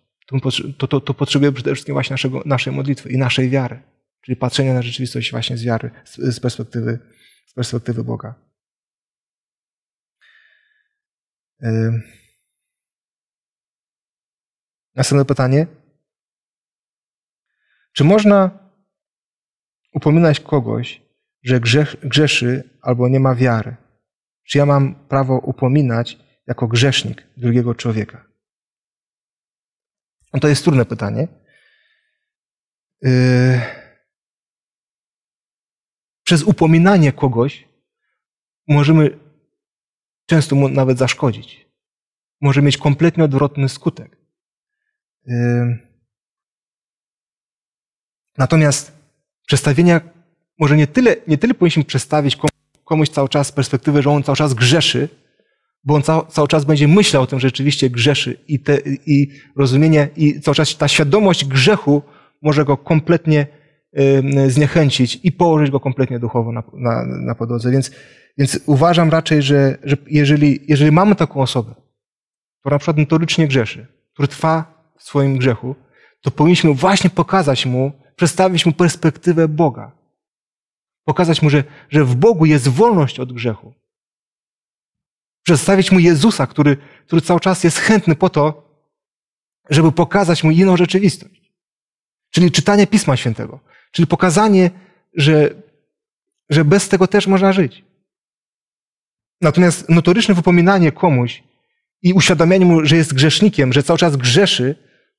[0.77, 3.81] to, to, to potrzebuje przede wszystkim właśnie naszego, naszej modlitwy i naszej wiary.
[4.21, 6.99] Czyli patrzenia na rzeczywistość właśnie z wiary, z, z perspektywy,
[7.47, 8.35] z perspektywy Boga.
[11.63, 12.01] Y,
[14.95, 15.67] następne pytanie.
[17.93, 18.69] Czy można
[19.93, 21.01] upominać kogoś,
[21.43, 23.75] że grzech, grzeszy albo nie ma wiary?
[24.43, 28.25] Czy ja mam prawo upominać, jako grzesznik drugiego człowieka?
[30.33, 31.27] No to jest trudne pytanie.
[33.01, 33.61] Yy,
[36.23, 37.67] przez upominanie kogoś
[38.67, 39.19] możemy
[40.25, 41.69] często mu nawet zaszkodzić.
[42.41, 44.22] Może mieć kompletnie odwrotny skutek.
[48.37, 48.91] Natomiast
[49.47, 50.01] przestawienia,
[50.59, 52.37] może nie tyle, nie tyle powinniśmy przestawić
[52.85, 55.09] komuś cały czas perspektywę, że on cały czas grzeszy,
[55.83, 59.31] bo on cały, cały czas będzie myślał o tym, że rzeczywiście grzeszy i, te, i
[59.55, 62.01] rozumienie, i cały czas ta świadomość grzechu
[62.41, 63.47] może go kompletnie
[64.47, 67.71] zniechęcić i położyć go kompletnie duchowo na, na, na podłodze.
[67.71, 67.91] Więc,
[68.37, 71.75] więc uważam raczej, że, że jeżeli, jeżeli mamy taką osobę,
[72.59, 75.75] która na przykład notorycznie grzeszy, który trwa w swoim grzechu,
[76.21, 79.91] to powinniśmy właśnie pokazać mu, przedstawić mu perspektywę Boga.
[81.05, 83.73] Pokazać mu, że, że w Bogu jest wolność od grzechu.
[85.43, 88.63] Przedstawić mu Jezusa, który, który cały czas jest chętny po to,
[89.69, 91.51] żeby pokazać mu inną rzeczywistość.
[92.29, 93.59] Czyli czytanie Pisma Świętego.
[93.91, 94.71] Czyli pokazanie,
[95.13, 95.49] że,
[96.49, 97.85] że bez tego też można żyć.
[99.41, 101.43] Natomiast notoryczne wypominanie komuś
[102.03, 104.75] i uświadamianie mu, że jest grzesznikiem, że cały czas grzeszy,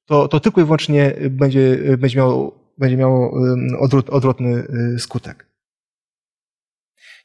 [0.07, 3.41] to, to tylko i wyłącznie będzie, będzie miało, będzie miało
[3.79, 5.47] odwrot, odwrotny y, skutek.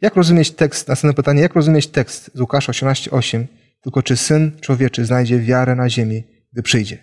[0.02, 3.46] Jak rozumieć tekst, następne pytanie, jak rozumieć tekst z Łukasza 18:8?
[3.82, 6.98] Tylko czy Syn Człowieczy znajdzie wiarę na ziemi, gdy przyjdzie?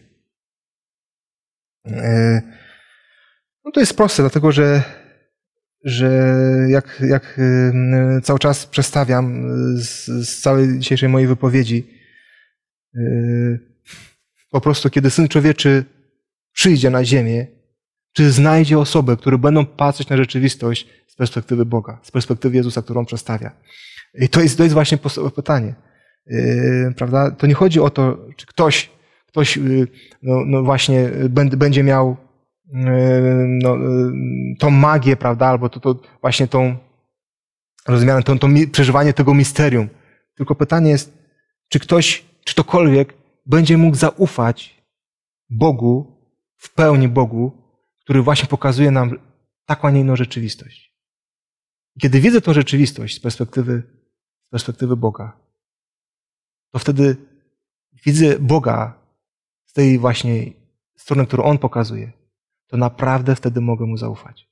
[1.86, 2.42] E,
[3.64, 4.82] no to jest proste, dlatego że,
[5.84, 6.34] że
[6.68, 7.40] jak, jak
[8.22, 9.48] cały czas przestawiam
[9.78, 11.95] z, z całej dzisiejszej mojej wypowiedzi,
[14.50, 15.84] po prostu kiedy Syn Człowieczy
[16.52, 17.46] przyjdzie na ziemię,
[18.12, 23.04] czy znajdzie osoby, które będą patrzeć na rzeczywistość z perspektywy Boga, z perspektywy Jezusa, którą
[23.04, 23.50] przedstawia.
[24.14, 24.98] I to jest, to jest właśnie
[25.34, 25.74] pytanie.
[26.26, 27.30] Yy, prawda?
[27.30, 28.90] To nie chodzi o to, czy ktoś,
[29.26, 29.86] ktoś yy,
[30.22, 31.10] no, no właśnie
[31.56, 32.16] będzie miał
[32.72, 32.80] yy,
[33.62, 33.76] no,
[34.58, 36.76] tą magię, prawda, albo to, to właśnie tą
[37.88, 39.88] rozumiane, to, to przeżywanie tego misterium.
[40.36, 41.18] Tylko pytanie jest,
[41.68, 43.14] czy ktoś, czy ktokolwiek
[43.46, 44.82] będzie mógł zaufać
[45.50, 46.16] Bogu,
[46.56, 47.62] w pełni Bogu,
[48.00, 49.18] który właśnie pokazuje nam
[49.64, 50.94] taką, a nie inną rzeczywistość.
[52.00, 53.82] Kiedy widzę tę rzeczywistość z perspektywy,
[54.46, 55.40] z perspektywy Boga,
[56.70, 57.16] to wtedy
[58.04, 58.98] widzę Boga
[59.64, 60.52] z tej właśnie
[60.96, 62.12] strony, którą On pokazuje,
[62.66, 64.48] to naprawdę wtedy mogę Mu zaufać.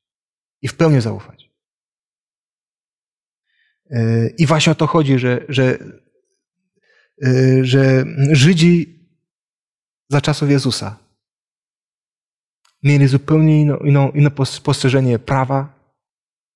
[0.63, 1.51] I w pełni zaufać.
[3.91, 5.79] Yy, I właśnie o to chodzi, że, że,
[7.63, 8.99] że Żydzi
[10.09, 10.97] za czasów Jezusa
[12.83, 14.31] mieli zupełnie inną, inną, inne
[14.65, 15.75] postrzeżenie prawa,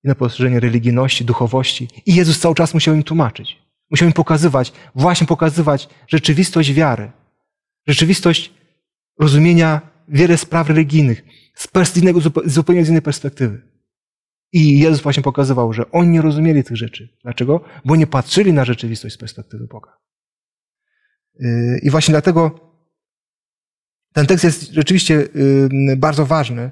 [0.03, 1.87] inne postrzeżenie religijności, duchowości.
[2.05, 3.57] I Jezus cały czas musiał im tłumaczyć.
[3.91, 7.11] Musiał im pokazywać, właśnie pokazywać rzeczywistość wiary.
[7.87, 8.53] Rzeczywistość
[9.19, 11.23] rozumienia wiele spraw religijnych
[11.55, 13.61] z, innego, zupełnie z innej perspektywy.
[14.53, 17.17] I Jezus właśnie pokazywał, że oni nie rozumieli tych rzeczy.
[17.23, 17.61] Dlaczego?
[17.85, 19.98] Bo nie patrzyli na rzeczywistość z perspektywy Boga.
[21.39, 22.69] Yy, I właśnie dlatego
[24.13, 25.27] ten tekst jest rzeczywiście
[25.97, 26.71] bardzo ważny.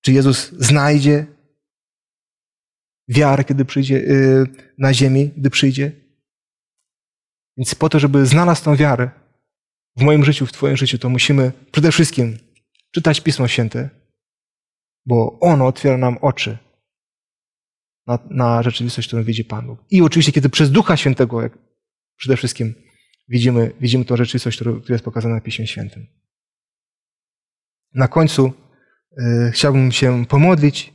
[0.00, 1.26] Czy Jezus znajdzie
[3.08, 4.46] wiarę, kiedy przyjdzie y,
[4.78, 5.92] na ziemi, gdy przyjdzie?
[7.56, 9.10] Więc po to, żeby znalazł tą wiarę
[9.96, 12.38] w moim życiu, w Twoim życiu, to musimy przede wszystkim
[12.90, 13.90] czytać Pismo Święte,
[15.06, 16.58] bo ono otwiera nam oczy
[18.06, 19.84] na, na rzeczywistość, którą widzi Pan Bóg.
[19.90, 21.58] I oczywiście, kiedy przez Ducha Świętego, jak
[22.16, 22.74] przede wszystkim
[23.30, 26.06] widzimy, widzimy tą rzeczywistość, która jest pokazana na Piśmie Świętym.
[27.94, 28.52] Na końcu
[29.12, 30.94] y, chciałbym się pomodlić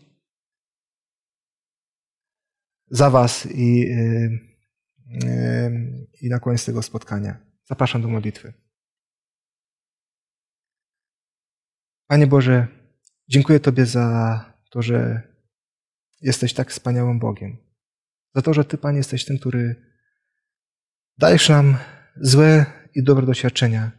[2.87, 4.39] za Was i, y,
[5.23, 7.37] y, i na koniec tego spotkania.
[7.65, 8.53] Zapraszam do modlitwy.
[12.07, 12.67] Panie Boże,
[13.27, 15.21] dziękuję Tobie za to, że
[16.21, 17.57] jesteś tak wspaniałym Bogiem.
[18.35, 19.75] Za to, że Ty, Panie, jesteś tym, który
[21.17, 21.77] dajesz nam
[22.21, 23.91] złe i dobre doświadczenia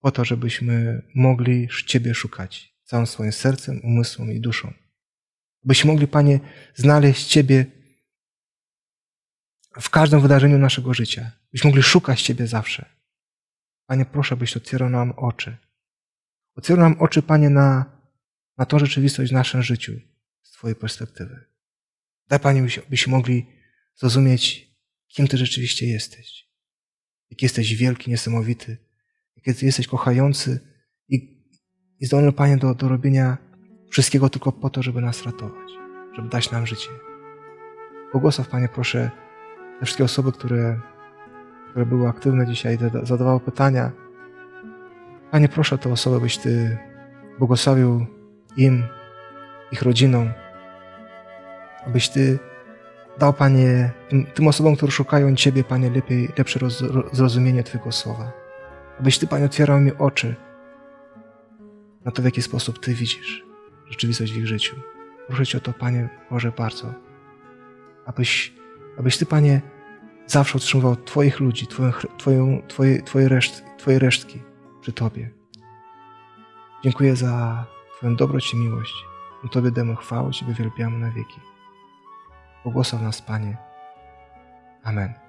[0.00, 4.72] po to, żebyśmy mogli Ciebie szukać całym swoim sercem, umysłem i duszą.
[5.64, 6.40] Byśmy mogli, Panie,
[6.74, 7.66] znaleźć Ciebie
[9.80, 11.32] w każdym wydarzeniu naszego życia.
[11.52, 12.84] Byśmy mogli szukać Ciebie zawsze.
[13.86, 15.56] Panie, proszę, byś otwierał nam oczy.
[16.54, 17.84] Otwierał nam oczy, Panie, na,
[18.58, 20.00] na tą rzeczywistość w naszym życiu
[20.42, 21.44] z Twojej perspektywy.
[22.28, 23.46] Daj, Panie, byśmy mogli
[23.96, 24.70] zrozumieć,
[25.08, 26.47] kim Ty rzeczywiście jesteś
[27.30, 28.76] jak jesteś wielki, niesamowity,
[29.36, 30.60] jak Ty jesteś kochający
[31.08, 31.44] i,
[32.00, 33.38] i zdolny, Panie, do, do robienia
[33.90, 35.70] wszystkiego tylko po to, żeby nas ratować,
[36.16, 36.88] żeby dać nam życie.
[38.12, 39.10] Błogosław, Panie, proszę
[39.80, 40.80] te wszystkie osoby, które
[41.70, 43.92] które były aktywne dzisiaj, zadawały pytania.
[45.30, 46.78] Panie, proszę te osoby, byś Ty
[47.38, 48.06] błogosławił
[48.56, 48.82] im,
[49.72, 50.30] ich rodzinom,
[51.86, 52.38] abyś Ty
[53.18, 58.32] dał, Panie, tym, tym osobom, które szukają Ciebie, Panie, lepiej, lepsze roz, zrozumienie Twojego słowa.
[59.00, 60.34] Abyś Ty, Panie, otwierał mi oczy
[62.04, 63.44] na to, w jaki sposób Ty widzisz
[63.90, 64.76] rzeczywistość w ich życiu.
[65.26, 66.94] Proszę Cię o to, Panie, może bardzo.
[68.06, 68.54] Abyś,
[68.98, 69.60] abyś Ty, Panie,
[70.26, 74.42] zawsze utrzymywał Twoich ludzi, Twoją, twoją, twoje, twoje, reszt, twoje resztki
[74.80, 75.30] przy Tobie.
[76.84, 77.64] Dziękuję za
[77.96, 78.94] Twoją dobroć i miłość.
[79.50, 81.40] Tobie damy chwałę, Ciebie wielbiamy na wieki.
[82.64, 83.56] Błogosław nas, Panie.
[84.84, 85.27] Amen.